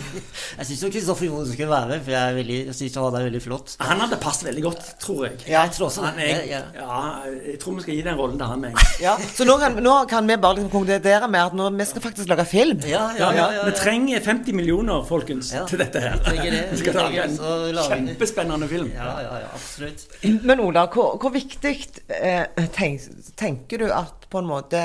[0.57, 3.41] Jeg syns Kristoffer Johnsen skulle være med, for jeg, veldig- jeg syns han er veldig
[3.45, 3.75] flott.
[3.79, 5.37] Han hadde passet veldig godt, tror jeg.
[5.47, 6.27] Ja, jeg tror også Han det.
[6.29, 6.61] Ja, ja.
[6.77, 8.81] ja, jeg tror vi skal gi den rollen til han med.
[9.01, 12.05] Ja, så nå kan, nå kan vi bare liksom konkludere med at nå, vi skal
[12.07, 12.83] faktisk lage film.
[12.89, 15.65] Ja, Ja, ja, ja, vi, ja, vi trenger 50 millioner, folkens, Ja.
[15.69, 16.19] til dette her.
[16.29, 16.63] Vi det.
[16.71, 18.91] Vi skal lage en- kjempespennende film.
[18.95, 20.07] ja, ja, ja, absolutt.
[20.43, 21.75] Men Ola, hvor, hvor viktig
[22.09, 23.01] eh, tenk,
[23.39, 24.79] tenker du at på en måte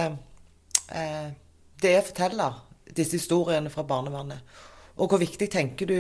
[0.92, 1.28] eh,
[1.82, 2.62] det er forteller,
[2.96, 4.40] disse historiene fra barnevernet?
[4.98, 5.98] Og hvor viktig tenker du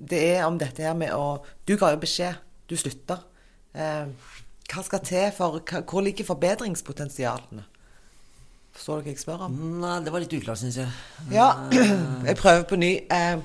[0.00, 2.38] det er om dette her med å Du ga jo beskjed,
[2.70, 3.20] du slutter.
[3.74, 4.08] Eh,
[4.70, 7.66] hva skal til for Hvor ligger forbedringspotensialene?
[8.72, 9.56] Forstår du hva jeg spør om?
[9.82, 10.90] Nei, det var litt uklart, syns jeg.
[11.34, 11.50] Ja,
[12.28, 12.92] jeg prøver på ny.
[13.10, 13.42] Eh,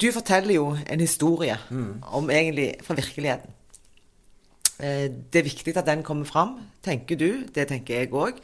[0.00, 3.52] du forteller jo en historie om egentlig fra virkeligheten.
[4.80, 7.44] Eh, det er viktig at den kommer fram, tenker du.
[7.54, 8.40] Det tenker jeg òg.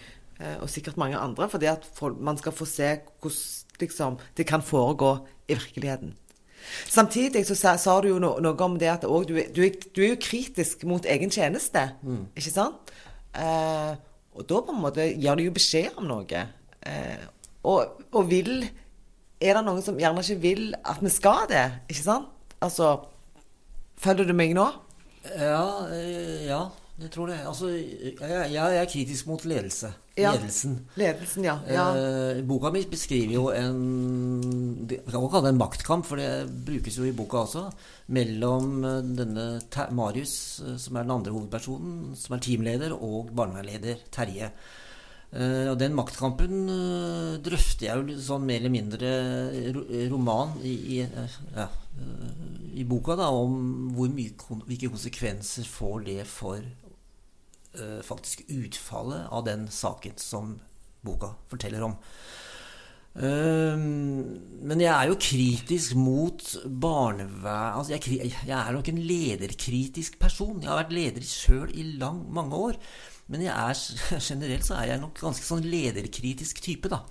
[0.62, 1.48] Og sikkert mange andre.
[1.53, 1.85] Fordi at
[2.16, 3.37] man skal få se hvordan
[3.81, 6.14] liksom, det kan foregå i virkeligheten.
[6.88, 9.62] Samtidig så sa, sa du jo no, noe om det at også, du, du,
[9.96, 11.87] du er jo kritisk mot egen tjeneste.
[12.37, 12.92] Ikke sant?
[13.37, 13.94] Eh,
[14.37, 16.44] og da på en måte gir du jo beskjed om noe.
[16.87, 17.24] Eh,
[17.68, 18.64] og, og vil
[19.40, 21.64] Er det noen som gjerne ikke vil at vi skal det?
[21.88, 22.29] Ikke sant?
[22.61, 22.92] Altså
[24.00, 24.66] Følger du meg nå?
[25.29, 26.61] Ja, eh, ja
[27.00, 27.40] det tror jeg.
[27.48, 29.92] Altså, jeg, jeg, jeg er kritisk mot ledelse.
[30.20, 30.35] Ja.
[30.37, 30.76] Ledelsen.
[31.00, 31.56] Ledelsen, ja.
[31.68, 31.87] ja.
[31.96, 33.80] Eh, boka mi beskriver jo en
[34.90, 37.64] Jeg kan kalle det en maktkamp, for det brukes jo i boka også.
[38.16, 39.48] Mellom eh, denne
[39.96, 40.35] Marius,
[40.66, 44.52] eh, som er den andre hovedpersonen, som er teamleder, og barnevernleder Terje.
[45.30, 49.11] Eh, og den maktkampen eh, drøfter jeg jo sånn mer eller mindre
[49.76, 51.68] ro roman i, i, eh, ja,
[52.02, 52.33] eh,
[52.83, 54.35] i boka, da, om mye,
[54.66, 56.89] hvilke konsekvenser får det for eh,
[58.02, 60.56] faktisk utfallet av den saken som
[61.06, 61.94] boka forteller om.
[63.18, 70.20] Ehm, men jeg er jo kritisk mot barnevern altså jeg, jeg er nok en lederkritisk
[70.22, 70.61] person.
[70.62, 72.78] Jeg har vært leder sjøl i lang, mange år.
[73.31, 73.81] Men jeg er,
[74.31, 77.03] generelt så er jeg nok ganske sånn lederkritisk type, da.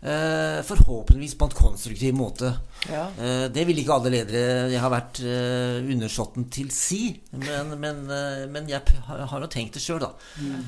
[0.00, 2.54] Eh, forhåpentligvis på en konstruktiv måte.
[2.88, 3.08] Ja.
[3.20, 7.02] Eh, det vil ikke alle ledere jeg har vært uh, undersåtten til si,
[7.34, 10.14] men, men, eh, men jeg har jo tenkt det sjøl, da.
[10.40, 10.62] Mm.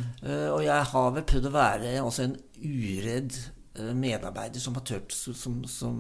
[0.53, 3.39] og jeg har vel prøvd å være også en uredd
[3.79, 5.97] eh, medarbeider som har tørt som, som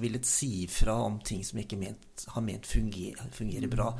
[0.00, 3.90] villet si ifra om ting som ikke ment, har ment fungerer, fungerer bra.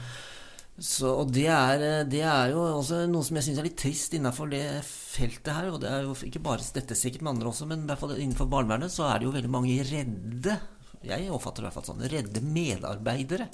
[0.80, 3.80] Så, og det er, eh, det er jo også noe som jeg syns er litt
[3.82, 5.68] trist innenfor det feltet her.
[5.74, 9.10] Og det er jo ikke bare dette sikkert med andre også, men innenfor barnevernet så
[9.10, 10.56] er det jo veldig mange redde
[11.04, 13.50] Jeg oppfatter det i hvert fall sånn redde medarbeidere.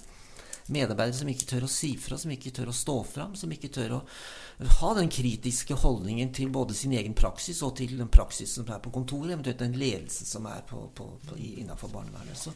[0.70, 3.70] Medarbeidere som ikke tør å si fra, som ikke tør å stå fram, som ikke
[3.74, 4.00] tør å
[4.80, 8.82] ha den kritiske holdningen til både sin egen praksis og til den praksis som er
[8.82, 10.88] på kontoret, eventuelt den ledelsen som er på,
[11.36, 12.38] innenfor barnevernet.
[12.38, 12.54] Så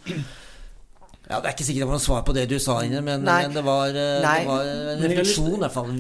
[1.31, 3.23] Ja, Det er ikke sikkert det var noe svar på det du sa, Ine, men,
[3.23, 5.93] men det, var, eh, det var en Men jeg har lyst refleksjon, i hvert fall.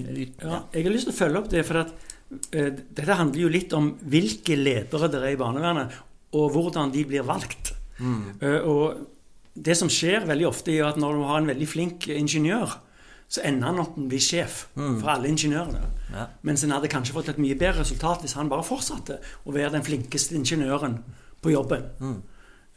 [0.42, 1.92] Ja, jeg har lyst til å følge opp det, for at,
[2.34, 5.94] uh, dette handler jo litt om hvilke ledere det er i barnevernet,
[6.34, 7.72] og hvordan de blir valgt.
[8.00, 9.00] Eh, og
[9.54, 12.78] det som skjer veldig ofte, er at når du har en veldig flink ingeniør,
[13.30, 15.84] så ender han opp med å bli sjef for alle ingeniørene.
[16.10, 16.24] Ja.
[16.46, 19.76] Mens en hadde kanskje fått et mye bedre resultat hvis han bare fortsatte å være
[19.76, 20.96] den flinkeste ingeniøren
[21.42, 21.86] på jobben.
[22.00, 22.16] Eh,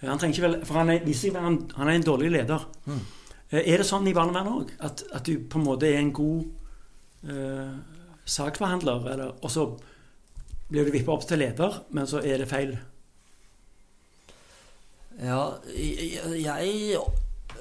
[0.04, 2.32] Han trenger ikke vel, For han er, viser seg han, en, han er en dårlig
[2.34, 2.66] leder.
[2.90, 3.02] Mm.
[3.54, 4.72] Er det sånn i barnevernet òg?
[4.84, 7.76] At, at du på en måte er en god eh,
[8.26, 9.68] saksbehandler, eller, og så
[10.72, 12.74] blir du vippa opp til leder, men så er det feil?
[15.22, 16.98] Ja, jeg,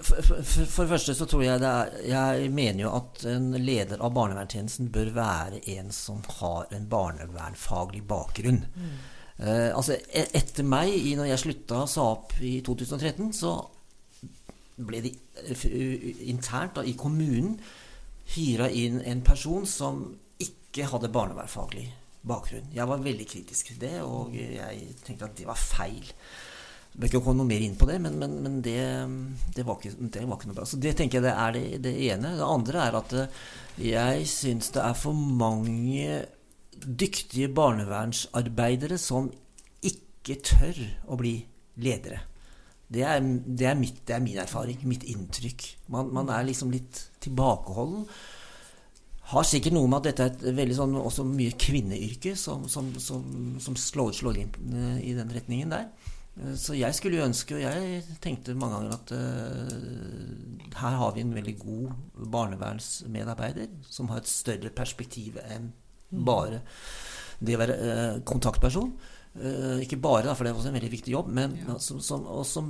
[0.01, 3.51] for, for, for det første så tror jeg det er Jeg mener jo at en
[3.61, 8.65] leder av barnevernstjenesten bør være en som har en barnevernfaglig bakgrunn.
[9.39, 13.55] Eh, altså e- Etter meg, når jeg slutta SAP i 2013, så
[14.83, 15.15] ble det
[15.47, 17.57] eh, internt da, i kommunen
[18.37, 20.05] hyra inn en person som
[20.43, 21.89] ikke hadde barnevernfaglig
[22.23, 22.71] bakgrunn.
[22.75, 26.13] Jeg var veldig kritisk til det, og jeg tenkte at det var feil.
[26.93, 28.79] Jeg bør ikke komme noe mer inn på det, men, men, men det,
[29.57, 30.69] det, var ikke, det var ikke noe bra.
[30.69, 32.35] Så det tenker jeg det er det, det ene.
[32.39, 33.43] Det andre er at eh,
[33.89, 36.23] jeg syns det er for mange
[36.87, 39.31] dyktige barnevernsarbeidere som
[39.83, 41.37] ikke tør å bli
[41.83, 42.21] ledere.
[42.93, 45.65] Det er, det er, mitt, det er min erfaring, mitt inntrykk.
[45.95, 48.05] Man, man er liksom litt tilbakeholden.
[49.33, 52.91] Har sikkert noe med at dette er et veldig sånn, også mye kvinneyrke som, som,
[53.01, 53.23] som,
[53.63, 55.87] som slår, slår inn eh, i den retningen der.
[56.37, 61.15] Eh, Så jeg skulle jo ønske, og jeg tenkte mange ganger at uh, her har
[61.17, 65.73] vi en veldig god barnevernsmedarbeider som har et større perspektiv enn
[66.13, 66.61] bare
[67.43, 68.93] det å være eh, kontaktperson.
[69.41, 71.99] Eh, ikke bare, da, for det er også en veldig viktig jobb, men ja, som,
[72.05, 72.69] som, og som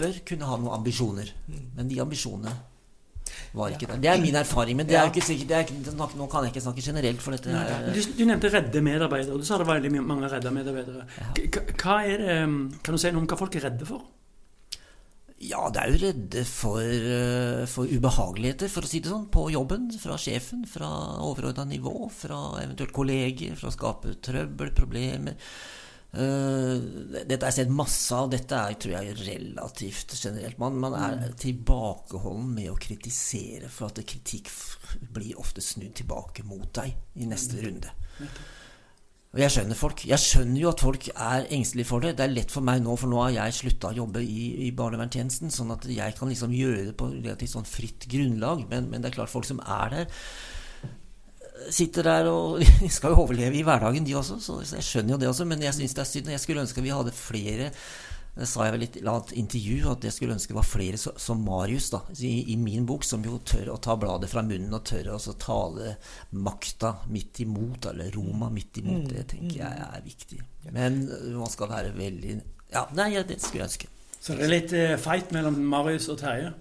[0.00, 1.28] bør kunne ha noen ambisjoner.
[1.76, 2.54] Men de ambisjonene
[3.54, 3.98] var ikke der.
[4.02, 6.52] Det er min erfaring, men det er ikke sikkert det er, ikke- Nå kan jeg
[6.54, 9.36] ikke snakke generelt, for dette Nei, Du, du nevnte redde medarbeidere.
[9.38, 11.04] Du sa det var veldig mange redde medarbeidere.
[11.78, 12.38] Hva er det,
[12.82, 14.02] Kan du si noe om hva folk er redde for?
[15.40, 19.46] Ja, det er jo redde for, eh, for ubehageligheter, for å si det sånn, på
[19.48, 19.88] jobben.
[19.96, 20.88] Fra sjefen, fra
[21.24, 25.38] overordna nivå, fra eventuelt kolleger, fra å skape trøbbel, problemer.
[26.12, 26.76] Eh,
[27.24, 28.28] dette har jeg sett masse av.
[28.28, 30.58] Dette er, tror jeg, relativt generelt.
[30.58, 34.52] Man, man er tilbakeholden med å kritisere, for at kritikk
[35.08, 37.96] blir ofte snudd tilbake mot deg i neste runde.
[39.30, 40.00] Og jeg skjønner folk.
[40.10, 42.16] Jeg skjønner jo at folk er engstelige for det.
[42.18, 44.70] Det er lett for meg nå, for nå har jeg slutta å jobbe i, i
[44.74, 48.64] barnevernstjenesten, sånn at jeg kan liksom gjøre det på relativt sånn fritt grunnlag.
[48.72, 50.18] Men, men det er klart, folk som er der,
[51.70, 52.64] sitter der og
[52.96, 54.40] skal jo overleve i hverdagen, de også.
[54.42, 56.32] Så jeg skjønner jo det også, men jeg syns det er synd.
[56.34, 57.70] Jeg skulle ønske vi hadde flere
[58.40, 60.68] det sa jeg vel i et eller annet intervju, at jeg skulle ønske det var
[60.68, 64.44] flere som Marius da, i, i min bok, som jo tør å ta bladet fra
[64.46, 65.94] munnen og tør å tale
[66.32, 69.10] makta midt imot, eller Roma midt imot.
[69.12, 70.40] Det tenker jeg er viktig.
[70.72, 72.38] Men øh, man skal være veldig
[72.72, 73.92] Ja, nei, det skulle jeg ønske.
[74.20, 76.52] Så det er litt eh, fight mellom Marius og Terje.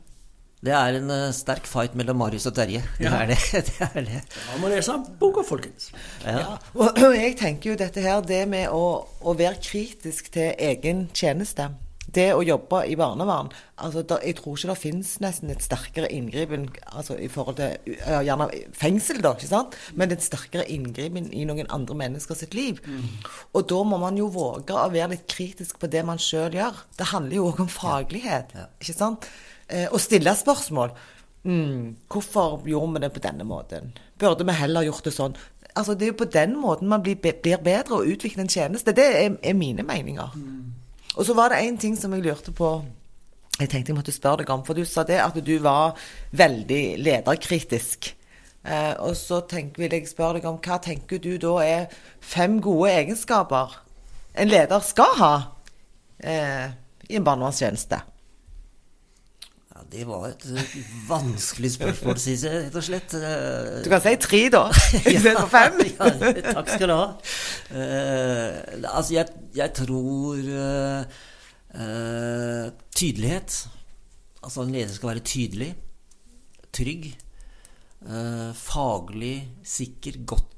[0.59, 2.81] Det er en uh, sterk fight mellom Marius og Terje.
[2.97, 3.21] Det Ja.
[3.21, 3.37] er det.
[3.69, 4.21] det, er det.
[4.27, 5.91] Da må lese boka, folkens.
[6.25, 6.57] Ja.
[6.75, 8.81] Og, og jeg tenker jo dette her, det med å,
[9.23, 11.69] å være kritisk til egen tjeneste.
[12.09, 16.07] Det å jobbe i barnevern altså der, Jeg tror ikke det finnes nesten et sterkere
[16.09, 19.77] inngripen altså i forhold til ja, gjerne fengsel, da, ikke sant?
[19.93, 22.81] men et sterkere inngripen i noen andre mennesker sitt liv.
[23.53, 26.81] Og da må man jo våge å være litt kritisk på det man sjøl gjør.
[26.97, 28.65] Det handler jo òg om faglighet, Ja.
[28.81, 29.29] ikke sant?
[29.69, 30.91] Eh, og stille spørsmål.
[31.43, 33.93] Mm, hvorfor gjorde vi det på denne måten?
[34.19, 35.35] Burde vi heller gjort det sånn?
[35.75, 38.91] Altså, Det er jo på den måten man blir, blir bedre og utvikler en tjeneste.
[38.91, 40.35] Det er, er mine meninger.
[41.15, 42.85] Og så var det én ting som jeg lurte på
[43.59, 44.63] Jeg tenkte jeg måtte spørre deg om.
[44.63, 45.97] For du sa det at du var
[46.31, 48.15] veldig lederkritisk.
[48.63, 51.85] Eh, og så tenk, vil jeg spørre deg om hva tenker du da er
[52.19, 53.75] fem gode egenskaper
[54.39, 55.33] en leder skal ha
[56.23, 56.71] eh,
[57.09, 57.99] i en barnevernstjeneste?
[59.91, 60.75] Det var et øh,
[61.09, 63.13] vanskelig spørsmål, sies jeg, rett og slett.
[63.17, 64.61] Eh, Du kan si tre, da.
[65.13, 65.79] Istedenfor fem.
[65.89, 66.09] ja,
[66.53, 67.07] takk skal du ha.
[67.71, 68.51] Uh,
[68.93, 69.25] altså, jeg,
[69.57, 71.17] jeg tror uh,
[71.73, 73.57] uh, tydelighet.
[74.43, 75.71] Altså, en leder skal være tydelig,
[76.73, 77.09] trygg,
[78.07, 79.33] eh, faglig
[79.67, 80.55] sikker, godt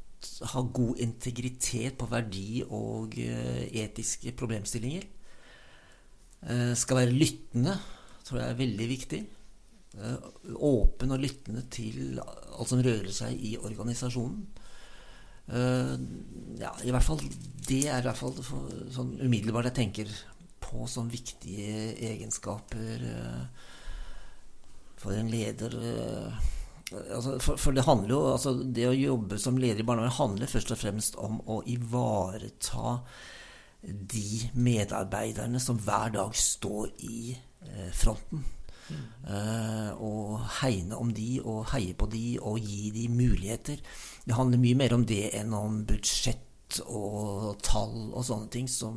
[0.52, 5.08] ha god integritet på verdi og eh, etiske problemstillinger.
[6.46, 7.74] Eh, skal være lyttende,
[8.32, 9.22] tror jeg er veldig viktig.
[10.00, 14.46] Eh, åpen og lyttende til alt som rører seg i organisasjonen.
[15.52, 15.96] Eh,
[16.62, 17.20] ja, i hvert fall
[17.68, 18.36] Det er i hvert fall
[18.94, 20.14] sånn umiddelbart jeg tenker
[20.62, 23.04] på som viktige egenskaper.
[23.04, 23.68] eh,
[25.02, 25.74] for en leder
[26.94, 30.52] altså, for, for, det handler jo altså, Det å jobbe som leder i barnevernet handler
[30.52, 33.00] først og fremst om å ivareta
[33.82, 37.34] de medarbeiderne som hver dag står i
[37.96, 38.46] fronten.
[38.92, 39.02] Mm.
[40.04, 43.80] Og hegne om de, og heie på de, og gi de muligheter.
[44.26, 46.48] Det handler mye mer om det enn om budsjett
[46.80, 48.96] og tall og sånne ting, som,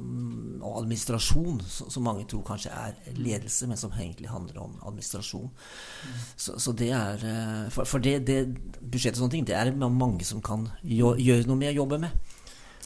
[0.61, 5.51] og administrasjon, som mange tror kanskje er ledelse, men som egentlig handler om administrasjon.
[5.51, 6.21] Mm.
[6.37, 8.39] Så, så, det er eh, For, for det, det,
[8.81, 12.01] budsjett og sånne ting, det er det mange som kan gjøre noe med å jobbe
[12.07, 12.37] med.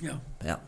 [0.05, 0.17] Ja.
[0.47, 0.61] ja.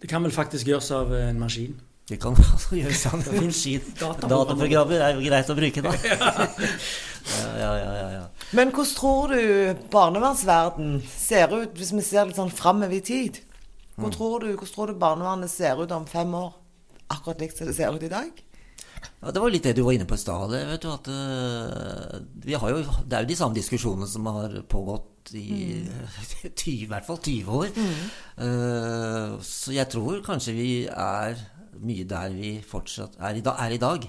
[0.00, 1.78] Det kan vel faktisk gjøres av en maskin?
[2.10, 3.84] Det kan altså gjøres av en maskin.
[4.00, 5.92] Dataprogrammer er jo greit å bruke, da.
[7.62, 8.24] ja, ja, ja, ja.
[8.56, 13.38] Men hvordan tror du barnevernsverden ser ut, hvis vi ser litt sånn framover i tid?
[13.94, 14.16] Hvordan, mm.
[14.16, 16.50] tror du, hvordan tror du barnevernet ser ut om fem år?
[17.14, 18.42] Akkurat likt som det ser ut i dag?
[19.20, 20.50] Ja, Det var litt det du var inne på i stad.
[20.50, 20.74] uh,
[22.42, 26.50] Det er jo de samme diskusjonene som har pågått i, mm.
[26.56, 27.70] 20, i hvert fall 20 år.
[27.78, 28.04] Mm.
[28.42, 31.38] Uh, så jeg tror kanskje vi er
[31.78, 34.06] mye der vi fortsatt er i, da, er i dag.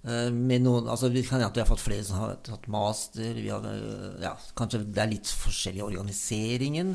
[0.00, 3.36] Med noen, altså vi kan at vi har fått flere som har tatt master.
[3.50, 6.94] Har, uh, ja, kanskje det er litt forskjellig i organiseringen.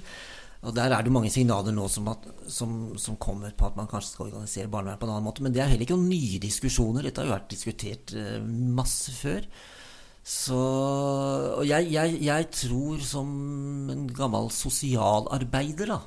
[0.65, 3.85] Og Der er det mange signaler nå som, at, som, som, kommer på at man
[3.91, 5.45] kanskje skal organisere barnevern på en annen måte.
[5.45, 7.05] Men det er heller ikke noen nye diskusjoner.
[7.05, 9.45] Dette har jo vært diskutert uh, masse før.
[10.25, 13.29] Så Og jeg, jeg, jeg tror som
[13.93, 16.01] en gammel sosialarbeider, da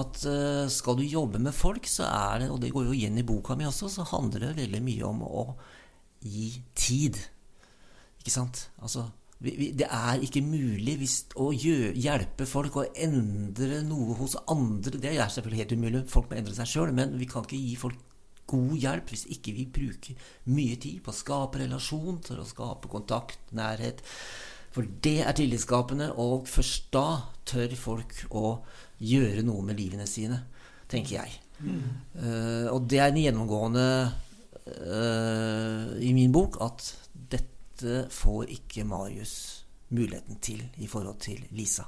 [0.00, 3.20] at uh, skal du jobbe med folk, så er det, og det går jo igjen
[3.20, 5.46] i boka mi også, så handler det veldig mye om å
[6.22, 7.18] gi tid.
[8.22, 8.68] Ikke sant?
[8.80, 9.08] Altså,
[9.42, 14.36] vi, vi, det er ikke mulig hvis, å gjø, hjelpe folk å endre noe hos
[14.46, 15.00] andre.
[15.02, 16.02] Det er selvfølgelig helt umulig.
[16.12, 16.94] Folk må endre seg sjøl.
[16.94, 17.98] Men vi kan ikke gi folk
[18.52, 22.90] god hjelp hvis ikke vi bruker mye tid på å skape relasjon, til å skape
[22.92, 24.02] kontakt, nærhet.
[24.72, 27.06] For det er tillitsskapende, og først da
[27.48, 28.56] tør folk å
[29.02, 30.38] gjøre noe med livene sine,
[30.88, 31.38] tenker jeg.
[31.62, 31.82] Mm.
[32.16, 33.86] Uh, og det er en gjennomgående
[34.66, 39.36] uh, i min bok at dette får ikke Marius
[39.92, 41.84] muligheten til i forhold til Lisa.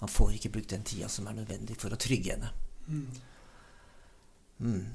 [0.00, 2.52] Han får ikke brukt den tida som er nødvendig for å trygge henne.
[2.86, 3.08] Mm.
[4.60, 4.86] Mm.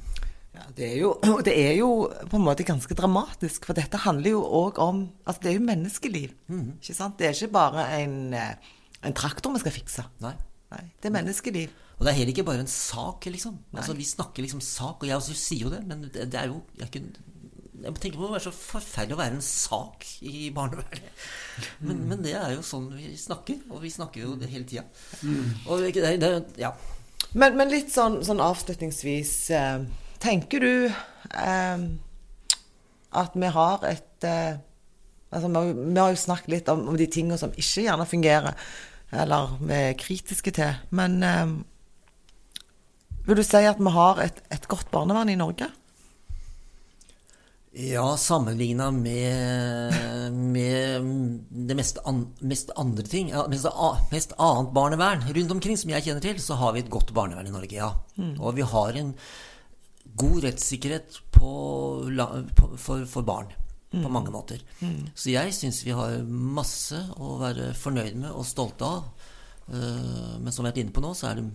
[0.55, 1.11] Ja, det, er jo,
[1.47, 1.91] det, er jo,
[2.31, 5.67] på en måte ganske dramatisk, for dette handler jo òg om Altså, det er jo
[5.67, 6.35] menneskeliv.
[6.47, 6.67] Mm.
[6.79, 7.17] Ikke sant?
[7.19, 8.75] Det er ikke bare en, eh,
[9.05, 10.05] en traktor vi skal fikse.
[10.23, 10.35] Nei.
[10.73, 11.81] Nei, Det er menneskeliv.
[11.95, 13.59] Og det er heller ikke bare en sak, liksom.
[13.73, 16.49] Altså, vi snakker liksom sak, og jeg også sier jo det, men det, det er
[16.51, 17.13] jo jeg, kunne,
[17.83, 21.23] jeg tenker på det må være så forferdelig å være en sak i barnevernet.
[21.79, 22.07] Men, mm.
[22.09, 24.83] men, det er jo sånn vi snakker, og vi snakker jo det hele tida.
[25.23, 26.51] Mm.
[26.59, 26.73] ja.
[27.35, 29.85] Men, men, litt sånn, sånn avslutningsvis eh,
[30.25, 31.85] Tenker du eh,
[33.21, 34.57] at vi har et eh,
[35.29, 38.57] altså, vi, vi, har jo snakket litt om, om de tingene som ikke gjerne fungerer
[39.15, 40.77] eller vi er kritiske til.
[40.95, 41.55] Men eh,
[43.25, 45.69] vil du si at vi har et, et godt barnevern i Norge?
[47.75, 49.95] Ja, sammenligna med,
[50.31, 51.07] med,
[51.67, 53.67] det meste, an, mest andre ting, mest,
[54.13, 57.49] mest, annet barnevern rundt omkring som jeg kjenner til, så har vi et godt barnevern
[57.49, 57.89] i Norge, ja.
[58.15, 58.37] Mm.
[58.39, 59.11] Og vi har en
[60.15, 61.51] god rettssikkerhet på,
[62.77, 63.51] for, for barn
[63.91, 64.11] på mm.
[64.13, 64.63] mange måter.
[64.79, 65.07] Mm.
[65.15, 69.31] Så jeg syns vi har masse å være fornøyd med og stolte av.
[69.69, 71.45] Uh, men som vi har vært inne på nå, så er det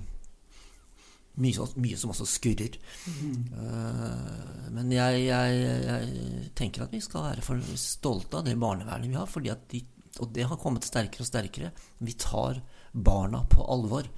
[1.41, 2.79] mye, mye som også skurrer.
[3.07, 3.41] Mm.
[3.55, 9.11] Uh, men jeg, jeg, jeg, tenker at vi skal være for stolte av det barnevernet
[9.11, 9.31] vi har.
[9.31, 9.83] Fordi at de,
[10.21, 11.75] og det har kommet sterkere og sterkere.
[12.01, 14.09] Vi tar barna på alvor.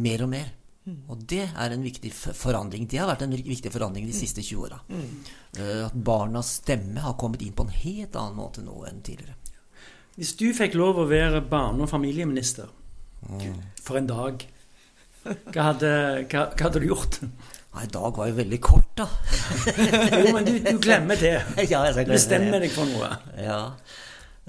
[0.00, 0.54] Mer og mer.
[1.10, 2.86] Og det er en viktig forandring.
[2.90, 4.80] Det har vært en viktig forandring de siste 20 åra.
[4.90, 9.36] Eh, at barnas stemme har kommet inn på en helt annen måte nå enn tidligere.
[10.18, 12.68] Hvis du fikk lov å være barne- og familieminister
[13.80, 14.44] for en dag,
[15.22, 15.90] hva hadde,
[16.32, 17.20] hva, hva hadde, du gjort?
[17.70, 19.06] Nei, dag var jo veldig kort, da.
[20.16, 21.36] jo, men du, du glemmer det.
[21.70, 23.12] Ja, Bestemmer deg for noe.
[23.38, 23.60] Ja.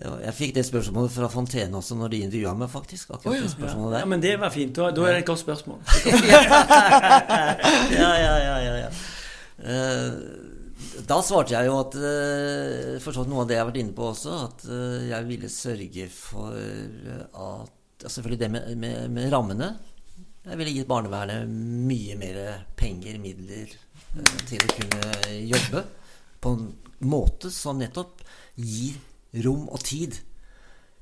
[0.02, 3.12] Jeg fikk det spørsmålet fra Fontene også når de intervjua meg, faktisk.
[3.14, 4.00] akkurat oh, ja, det spørsmålet der.
[4.02, 4.74] Ja, Men det var fint.
[4.78, 5.82] Da, da er det et godt spørsmål.
[8.00, 8.90] ja, ja, ja, ja, ja.
[9.62, 13.82] Uh, da svarte jeg jo at uh, for sånn noe av det jeg har vært
[13.84, 19.28] inne på også, at uh, jeg ville sørge for at Selvfølgelig det med, med, med
[19.30, 19.68] rammene.
[20.42, 21.46] Jeg ville gitt barnevernet
[21.86, 22.40] mye mer
[22.74, 23.70] penger, midler,
[24.50, 25.84] til å kunne jobbe
[26.42, 26.64] på en
[27.06, 28.24] måte som nettopp
[28.58, 28.98] gir
[29.46, 30.18] rom og tid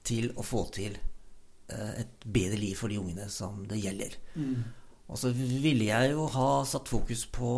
[0.06, 4.16] til å få til eh, et bedre liv for de ungene som det gjelder.
[4.36, 4.80] Mm.
[5.10, 7.52] Og så ville jeg jo ha satt fokus på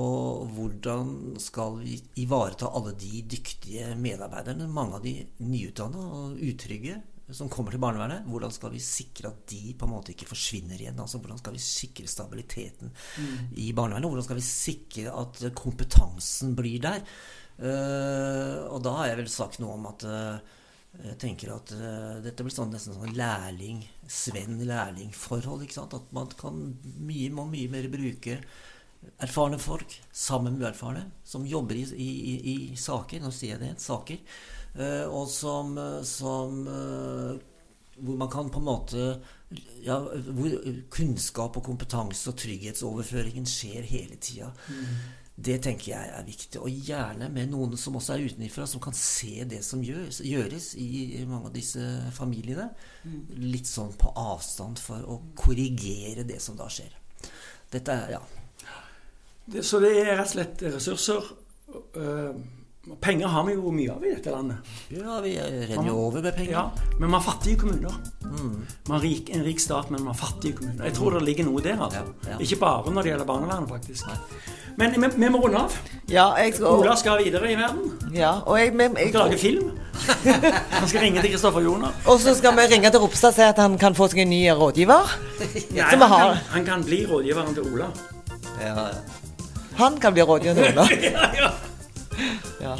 [0.56, 7.02] hvordan skal vi ivareta alle de dyktige medarbeiderne, mange av de nyutdanna og utrygge,
[7.32, 8.24] som kommer til barnevernet.
[8.28, 11.00] Hvordan skal vi sikre at de på en måte ikke forsvinner igjen?
[11.00, 12.92] altså Hvordan skal vi sikre stabiliteten
[13.60, 14.08] i barnevernet?
[14.08, 17.04] Hvordan skal vi sikre at kompetansen blir der?
[17.62, 20.58] Uh, og da har jeg vel sagt noe om at eh,
[21.00, 25.62] jeg tenker at uh, dette blir sånn, nesten sånn lærling-svenn-lærling-forhold.
[25.64, 25.94] ikke sant?
[25.96, 28.44] At man kan mye, må mye mer bruke
[29.24, 32.36] erfarne folk sammen med uerfarne, som jobber i, i, i,
[32.74, 33.20] i saker.
[33.24, 34.18] Nå sier jeg det, saker.
[34.76, 37.36] uh, og som, som uh,
[38.02, 39.20] Hvor man kan på en måte
[39.84, 40.50] ja, Hvor
[40.90, 44.52] kunnskap og kompetanse og trygghetsoverføringen skjer hele tida.
[45.42, 46.60] Det tenker jeg er viktig.
[46.62, 50.72] Og gjerne med noen som også er utenfra, som kan se det som gjøres, gjøres
[50.78, 51.86] i mange av disse
[52.16, 52.70] familiene.
[53.42, 56.94] Litt sånn på avstand for å korrigere det som da skjer.
[57.72, 58.22] Dette er, ja.
[59.52, 61.32] Det, så det er rett og slett ressurser.
[61.96, 62.36] øh,
[63.02, 64.58] penger har vi jo mye av i dette landet.
[64.90, 66.52] Ja, vi renner jo over med penger.
[66.52, 66.64] Ja,
[67.00, 67.94] men vi har fattige kommuner.
[68.22, 70.86] Vi har rik, en rik stat, men vi har fattige kommuner.
[70.90, 71.78] Jeg tror det ligger noe der.
[71.78, 72.02] Altså.
[72.26, 72.40] Ja, ja.
[72.42, 74.10] Ikke bare når det gjelder barnevernet, faktisk.
[74.82, 75.78] Men vi, vi må runde av.
[76.10, 77.92] Ja, jeg skal, Ola skal videre i verden.
[78.16, 79.72] ja, og, jeg, men, Han skal lage film.
[80.82, 81.92] Han skal ringe til Kristoffer Joner.
[82.08, 84.32] og så skal vi ringe til Ropstad og si at han kan få seg en
[84.34, 85.12] ny rådgiver.
[85.76, 87.92] Nei, han, har- kan, han kan bli rådgiveren til Ola.
[88.62, 88.88] Ja, ja.
[89.84, 90.88] Han kan bli rådgiveren til Ola.
[91.12, 91.52] Ja, ja.
[92.66, 92.76] Ja.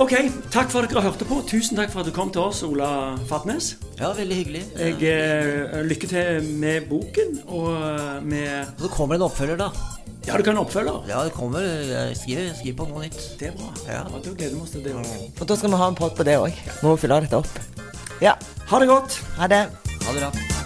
[0.00, 0.12] Ok,
[0.50, 1.42] takk for at dere hørte på.
[1.44, 3.74] Tusen takk for at du kom til oss, Ola Fatnes.
[3.98, 4.62] ja, veldig hyggelig.
[4.80, 9.68] Jeg, eh, lykke til med boken og eh, med Så kommer det en oppfølger, da.
[10.26, 10.94] Ja, du kan oppfølge.
[11.10, 11.60] Ja, det kommer.
[11.60, 13.20] Jeg skriver, jeg skriver på noe nytt.
[13.40, 13.68] Det er bra.
[13.84, 14.00] Ja.
[14.00, 14.94] Ja, Da gleder vi oss til det.
[14.96, 15.28] også.
[15.40, 16.64] Og da skal vi ha en podd på det òg.
[16.82, 17.62] Må fylle dette opp.
[18.22, 18.36] Ja.
[18.72, 19.20] Ha det godt.
[19.36, 19.64] Ha det.
[20.06, 20.61] Ha det bra.